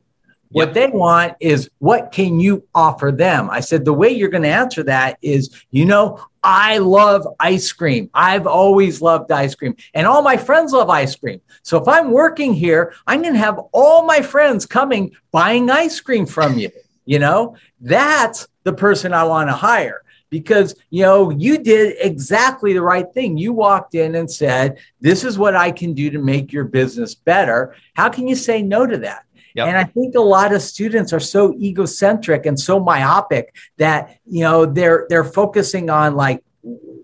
What 0.50 0.74
they 0.74 0.88
want 0.88 1.36
is 1.40 1.70
what 1.78 2.12
can 2.12 2.38
you 2.38 2.68
offer 2.74 3.10
them? 3.10 3.48
I 3.48 3.60
said, 3.60 3.86
the 3.86 3.94
way 3.94 4.10
you're 4.10 4.28
going 4.28 4.42
to 4.42 4.50
answer 4.50 4.82
that 4.82 5.16
is, 5.22 5.64
you 5.70 5.86
know, 5.86 6.22
I 6.42 6.76
love 6.76 7.26
ice 7.40 7.72
cream. 7.72 8.10
I've 8.12 8.46
always 8.46 9.00
loved 9.00 9.32
ice 9.32 9.54
cream, 9.54 9.74
and 9.94 10.06
all 10.06 10.20
my 10.20 10.36
friends 10.36 10.74
love 10.74 10.90
ice 10.90 11.16
cream. 11.16 11.40
So 11.62 11.80
if 11.80 11.88
I'm 11.88 12.10
working 12.10 12.52
here, 12.52 12.92
I'm 13.06 13.22
going 13.22 13.32
to 13.32 13.40
have 13.40 13.58
all 13.72 14.04
my 14.04 14.20
friends 14.20 14.66
coming 14.66 15.16
buying 15.32 15.70
ice 15.70 15.98
cream 15.98 16.26
from 16.26 16.58
you. 16.58 16.70
You 17.08 17.18
know, 17.18 17.56
that's 17.80 18.46
the 18.64 18.74
person 18.74 19.14
I 19.14 19.24
want 19.24 19.48
to 19.48 19.54
hire 19.54 20.02
because 20.28 20.74
you 20.90 21.02
know 21.02 21.30
you 21.30 21.56
did 21.56 21.96
exactly 22.00 22.74
the 22.74 22.82
right 22.82 23.10
thing 23.14 23.38
you 23.38 23.54
walked 23.54 23.94
in 23.94 24.14
and 24.14 24.30
said 24.30 24.76
this 25.00 25.24
is 25.24 25.38
what 25.38 25.56
i 25.56 25.70
can 25.70 25.94
do 25.94 26.10
to 26.10 26.18
make 26.18 26.52
your 26.52 26.64
business 26.64 27.14
better 27.14 27.74
how 27.94 28.10
can 28.10 28.28
you 28.28 28.36
say 28.36 28.60
no 28.60 28.86
to 28.86 28.98
that 28.98 29.24
Yep. 29.54 29.66
And 29.66 29.76
I 29.76 29.84
think 29.84 30.14
a 30.14 30.20
lot 30.20 30.52
of 30.52 30.62
students 30.62 31.12
are 31.12 31.18
so 31.18 31.52
egocentric 31.54 32.46
and 32.46 32.60
so 32.60 32.78
myopic 32.78 33.56
that 33.78 34.18
you 34.24 34.42
know 34.42 34.66
they're 34.66 35.06
they're 35.08 35.24
focusing 35.24 35.90
on 35.90 36.14
like 36.14 36.44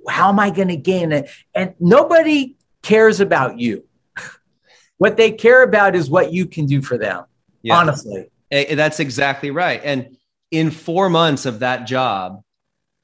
how 0.08 0.28
am 0.28 0.38
I 0.38 0.50
going 0.50 0.68
to 0.68 0.76
gain 0.76 1.10
it? 1.10 1.28
And 1.52 1.74
nobody 1.80 2.54
cares 2.82 3.18
about 3.18 3.58
you. 3.58 3.84
what 4.98 5.16
they 5.16 5.32
care 5.32 5.64
about 5.64 5.96
is 5.96 6.08
what 6.08 6.32
you 6.32 6.46
can 6.46 6.66
do 6.66 6.80
for 6.80 6.96
them. 6.96 7.24
Yeah. 7.62 7.76
Honestly, 7.76 8.30
that's 8.54 9.00
exactly 9.00 9.50
right. 9.50 9.80
And 9.82 10.16
in 10.50 10.70
four 10.70 11.10
months 11.10 11.46
of 11.46 11.60
that 11.60 11.86
job, 11.86 12.42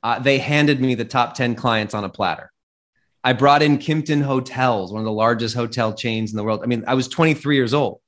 uh, 0.02 0.18
they 0.18 0.38
handed 0.38 0.80
me 0.80 0.94
the 0.94 1.04
top 1.04 1.34
10 1.34 1.56
clients 1.56 1.94
on 1.94 2.04
a 2.04 2.08
platter. 2.08 2.50
I 3.22 3.34
brought 3.34 3.62
in 3.62 3.78
Kimpton 3.78 4.22
Hotels, 4.22 4.92
one 4.92 5.00
of 5.00 5.04
the 5.04 5.12
largest 5.12 5.54
hotel 5.54 5.92
chains 5.92 6.30
in 6.30 6.36
the 6.36 6.44
world. 6.44 6.60
I 6.62 6.66
mean, 6.66 6.84
I 6.86 6.94
was 6.94 7.08
23 7.08 7.56
years 7.56 7.74
old. 7.74 8.00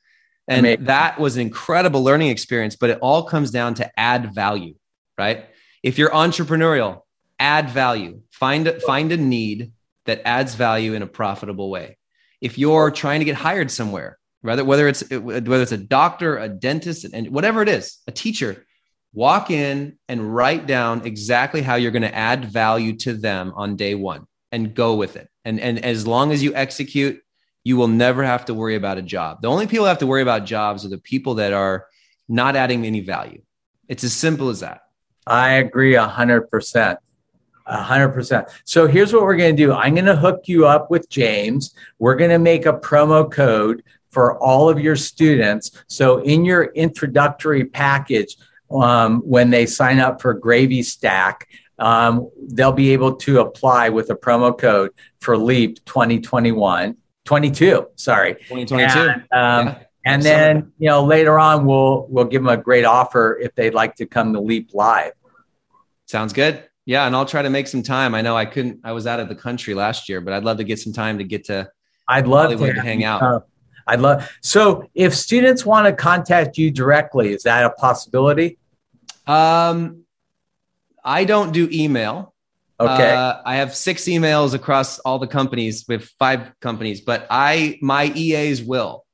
And 0.49 0.61
Amazing. 0.61 0.85
that 0.87 1.21
was 1.21 1.37
an 1.37 1.43
incredible 1.43 2.03
learning 2.03 2.31
experience, 2.31 2.77
but 2.77 2.91
it 2.91 2.99
all 3.01 3.25
comes 3.25 3.51
down 3.51 3.75
to 3.75 3.91
add 3.99 4.35
value, 4.35 4.75
right? 5.19 5.47
If 5.83 5.99
you're 5.99 6.11
entrepreneurial, 6.11 7.03
add 7.39 7.71
value. 7.71 8.23
Find 8.31 8.73
find 8.85 9.13
a 9.13 9.17
need 9.17 9.73
that 10.07 10.23
adds 10.25 10.55
value 10.55 10.95
in 10.95 11.03
a 11.03 11.07
profitable 11.07 11.71
way. 11.71 11.97
If 12.41 12.59
you're 12.59 12.91
trying 12.91 13.21
to 13.21 13.25
get 13.25 13.37
hired 13.37 13.71
somewhere, 13.71 14.19
whether 14.43 14.65
whether 14.65 14.89
it's 14.89 15.09
whether 15.11 15.63
it's 15.63 15.73
a 15.73 15.79
doctor, 15.79 16.39
a 16.39 16.49
dentist, 16.49 17.05
and 17.05 17.29
whatever 17.31 17.63
it 17.63 17.69
is, 17.69 17.99
a 18.07 18.13
teacher, 18.13 18.67
walk 19.13 19.51
in 19.51 19.99
and 20.09 20.35
write 20.35 20.67
down 20.67 21.07
exactly 21.07 21.63
how 21.63 21.77
you're 21.77 21.91
going 21.91 22.03
to 22.03 22.15
add 22.15 22.45
value 22.47 22.97
to 22.99 23.15
them 23.15 23.53
on 23.57 23.77
day 23.77 23.95
1 23.95 24.27
and 24.51 24.75
go 24.75 24.95
with 24.95 25.17
it. 25.17 25.29
And 25.45 25.59
and 25.61 25.85
as 25.85 26.07
long 26.07 26.33
as 26.33 26.43
you 26.43 26.55
execute 26.55 27.23
you 27.65 27.77
will 27.77 27.89
never 27.89 28.25
have 28.25 28.45
to 28.47 28.55
worry 28.55 28.75
about 28.75 28.99
a 28.99 29.03
job. 29.03 29.41
The 29.43 29.49
only 29.49 29.67
people 29.67 29.87
have 29.87 29.99
to 29.99 30.07
worry 30.07 30.23
about 30.23 30.45
jobs 30.45 30.85
are 30.85 30.89
the 30.89 30.99
people 30.99 31.35
that 31.35 31.53
are 31.53 31.87
not 32.29 32.57
adding 32.57 32.85
any 32.85 33.01
value. 33.01 33.43
It's 33.89 34.05
as 34.05 34.13
simple 34.13 34.49
as 34.49 34.61
that. 34.61 34.83
I 35.27 35.55
agree 35.55 35.95
hundred 35.95 36.51
percent. 36.51 36.99
A 37.67 37.81
hundred 37.81 38.11
percent. 38.11 38.49
So 38.65 38.89
here's 38.89 39.13
what 39.13 39.23
we're 39.23 39.37
going 39.37 39.55
to 39.55 39.63
do. 39.63 39.73
I'm 39.73 39.95
going 39.95 40.07
to 40.07 40.17
hook 40.17 40.43
you 40.47 40.67
up 40.67 40.91
with 40.91 41.09
James. 41.09 41.75
We're 41.99 42.17
going 42.17 42.31
to 42.31 42.39
make 42.39 42.67
a 42.67 42.73
promo 42.73 43.31
code 43.31 43.85
for 44.13 44.39
all 44.39 44.69
of 44.69 44.79
your 44.79 44.95
students. 44.95 45.83
So 45.89 46.19
in 46.19 46.45
your 46.45 46.65
introductory 46.65 47.65
package, 47.65 48.37
um, 48.71 49.21
when 49.21 49.51
they 49.51 49.67
sign 49.67 49.99
up 49.99 50.23
for 50.23 50.35
Gravy 50.35 50.83
Stack, 50.83 51.49
um, 51.79 52.31
they'll 52.53 52.73
be 52.73 52.93
able 52.93 53.17
to 53.17 53.41
apply 53.41 53.89
with 53.89 54.11
a 54.11 54.15
promo 54.15 54.57
code 54.57 54.93
for 55.21 55.37
LEAP 55.37 55.85
2021. 55.85 56.97
22 57.25 57.87
sorry. 57.97 58.35
2022 58.35 58.99
and, 58.99 59.11
um, 59.33 59.67
yeah. 59.67 59.79
and 60.05 60.23
then 60.23 60.73
you 60.79 60.89
know 60.89 61.05
later 61.05 61.39
on 61.39 61.65
we'll 61.65 62.07
we'll 62.09 62.25
give 62.25 62.43
them 62.43 62.49
a 62.49 62.57
great 62.57 62.85
offer 62.85 63.39
if 63.41 63.55
they'd 63.55 63.75
like 63.75 63.95
to 63.97 64.07
come 64.07 64.33
to 64.33 64.41
leap 64.41 64.71
live. 64.75 65.13
Sounds 66.07 66.33
good. 66.33 66.65
Yeah 66.85 67.07
and 67.07 67.15
i'll 67.15 67.27
try 67.27 67.43
to 67.43 67.51
make 67.51 67.69
some 67.69 67.83
time. 67.83 68.13
I 68.15 68.23
know 68.23 68.37
i 68.37 68.45
couldn't 68.45 68.81
i 68.83 68.91
was 68.91 69.07
out 69.07 69.21
of 69.21 69.29
the 69.29 69.37
country 69.37 69.73
last 69.73 70.09
year 70.09 70.21
but 70.21 70.35
i'd 70.35 70.43
love 70.43 70.57
to 70.57 70.65
get 70.65 70.81
some 70.81 70.93
time 70.93 71.19
to 71.19 71.25
get 71.25 71.45
to 71.45 71.71
i'd 72.09 72.27
love 72.27 72.51
Hollywood 72.51 72.71
to, 72.71 72.75
to 72.75 72.83
hang 72.83 73.05
out. 73.05 73.23
uh, 73.23 73.41
i'd 73.89 74.01
love 74.01 74.31
so 74.41 74.89
if 74.95 75.15
students 75.15 75.65
want 75.65 75.87
to 75.87 75.93
contact 75.93 76.59
you 76.59 76.71
directly 76.71 77.33
is 77.33 77.43
that 77.43 77.65
a 77.65 77.71
possibility 77.71 78.59
um 79.27 80.05
i 81.05 81.25
don't 81.25 81.53
do 81.53 81.69
email 81.73 82.33
Okay. 82.81 83.13
Uh, 83.13 83.41
I 83.45 83.57
have 83.57 83.75
six 83.75 84.05
emails 84.05 84.55
across 84.55 84.99
all 85.01 85.19
the 85.19 85.27
companies 85.27 85.85
with 85.87 86.05
five 86.19 86.53
companies, 86.61 87.01
but 87.01 87.27
I 87.31 87.79
my 87.81 88.07
EAs 88.07 88.63
will. 88.63 89.05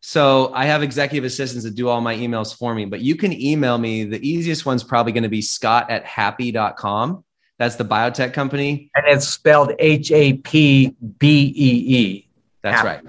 So 0.00 0.52
I 0.54 0.64
have 0.64 0.82
executive 0.82 1.24
assistants 1.24 1.64
that 1.64 1.74
do 1.74 1.88
all 1.88 2.00
my 2.00 2.16
emails 2.16 2.56
for 2.56 2.74
me, 2.74 2.86
but 2.86 3.00
you 3.00 3.16
can 3.16 3.38
email 3.38 3.76
me. 3.76 4.04
The 4.04 4.26
easiest 4.26 4.64
one's 4.64 4.82
probably 4.82 5.12
going 5.12 5.24
to 5.24 5.28
be 5.28 5.42
scott 5.42 5.90
at 5.90 6.06
happbee.com. 6.06 7.22
That's 7.58 7.76
the 7.76 7.84
biotech 7.84 8.32
company. 8.32 8.90
And 8.94 9.04
it's 9.06 9.28
spelled 9.28 9.72
H 9.78 10.10
A 10.12 10.34
P 10.34 10.96
B 11.18 11.52
E 11.54 11.96
E. 11.98 12.28
That's 12.62 12.80
Happbee. 12.80 12.84
right. 12.84 13.02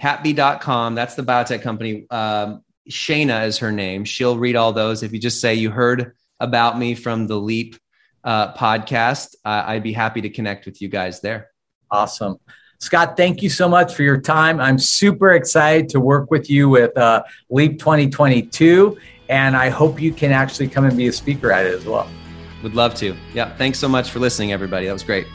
Happbee.com. 0.00 0.94
That's 0.94 1.14
the 1.14 1.22
biotech 1.22 1.62
company. 1.62 2.06
Um, 2.10 2.62
Shana 2.90 3.46
is 3.46 3.58
her 3.58 3.72
name. 3.72 4.04
She'll 4.04 4.38
read 4.38 4.56
all 4.56 4.72
those. 4.72 5.02
If 5.02 5.12
you 5.12 5.18
just 5.18 5.40
say 5.40 5.54
you 5.54 5.70
heard 5.70 6.14
about 6.40 6.78
me 6.78 6.94
from 6.94 7.26
the 7.26 7.36
Leap 7.36 7.76
uh, 8.24 8.54
podcast, 8.54 9.34
uh, 9.44 9.64
I'd 9.66 9.82
be 9.82 9.92
happy 9.92 10.20
to 10.22 10.30
connect 10.30 10.66
with 10.66 10.82
you 10.82 10.88
guys 10.88 11.20
there. 11.20 11.50
Awesome. 11.90 12.38
Scott, 12.80 13.16
thank 13.16 13.42
you 13.42 13.48
so 13.48 13.68
much 13.68 13.94
for 13.94 14.02
your 14.02 14.20
time. 14.20 14.60
I'm 14.60 14.78
super 14.78 15.32
excited 15.32 15.88
to 15.90 16.00
work 16.00 16.30
with 16.30 16.50
you 16.50 16.68
with 16.68 16.96
uh, 16.98 17.22
Leap 17.48 17.78
2022, 17.78 18.98
and 19.30 19.56
I 19.56 19.70
hope 19.70 20.00
you 20.00 20.12
can 20.12 20.32
actually 20.32 20.68
come 20.68 20.84
and 20.84 20.96
be 20.96 21.06
a 21.06 21.12
speaker 21.12 21.50
at 21.50 21.64
it 21.64 21.72
as 21.72 21.86
well. 21.86 22.08
Would 22.62 22.74
love 22.74 22.94
to. 22.96 23.16
Yeah. 23.32 23.54
Thanks 23.56 23.78
so 23.78 23.88
much 23.88 24.10
for 24.10 24.18
listening, 24.18 24.52
everybody. 24.52 24.86
That 24.86 24.92
was 24.92 25.02
great. 25.02 25.26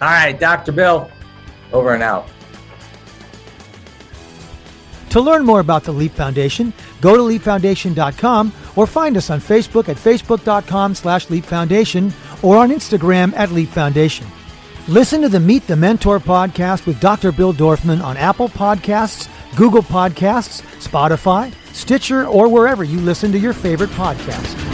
All 0.00 0.08
right, 0.08 0.38
Dr. 0.38 0.72
Bill, 0.72 1.10
over 1.72 1.94
and 1.94 2.02
out. 2.02 2.28
To 5.14 5.20
learn 5.20 5.44
more 5.44 5.60
about 5.60 5.84
the 5.84 5.92
Leap 5.92 6.10
Foundation, 6.10 6.72
go 7.00 7.16
to 7.16 7.22
leapfoundation.com 7.22 8.52
or 8.74 8.84
find 8.84 9.16
us 9.16 9.30
on 9.30 9.38
Facebook 9.38 9.88
at 9.88 9.96
facebook.com 9.96 10.96
slash 10.96 11.30
leapfoundation 11.30 12.12
or 12.42 12.56
on 12.56 12.70
Instagram 12.70 13.32
at 13.34 13.52
leapfoundation. 13.52 14.26
Listen 14.88 15.22
to 15.22 15.28
the 15.28 15.38
Meet 15.38 15.68
the 15.68 15.76
Mentor 15.76 16.18
podcast 16.18 16.84
with 16.84 16.98
Dr. 16.98 17.30
Bill 17.30 17.54
Dorfman 17.54 18.02
on 18.02 18.16
Apple 18.16 18.48
Podcasts, 18.48 19.28
Google 19.54 19.82
Podcasts, 19.82 20.62
Spotify, 20.82 21.54
Stitcher, 21.72 22.26
or 22.26 22.48
wherever 22.48 22.82
you 22.82 22.98
listen 22.98 23.30
to 23.30 23.38
your 23.38 23.52
favorite 23.52 23.90
podcast. 23.90 24.73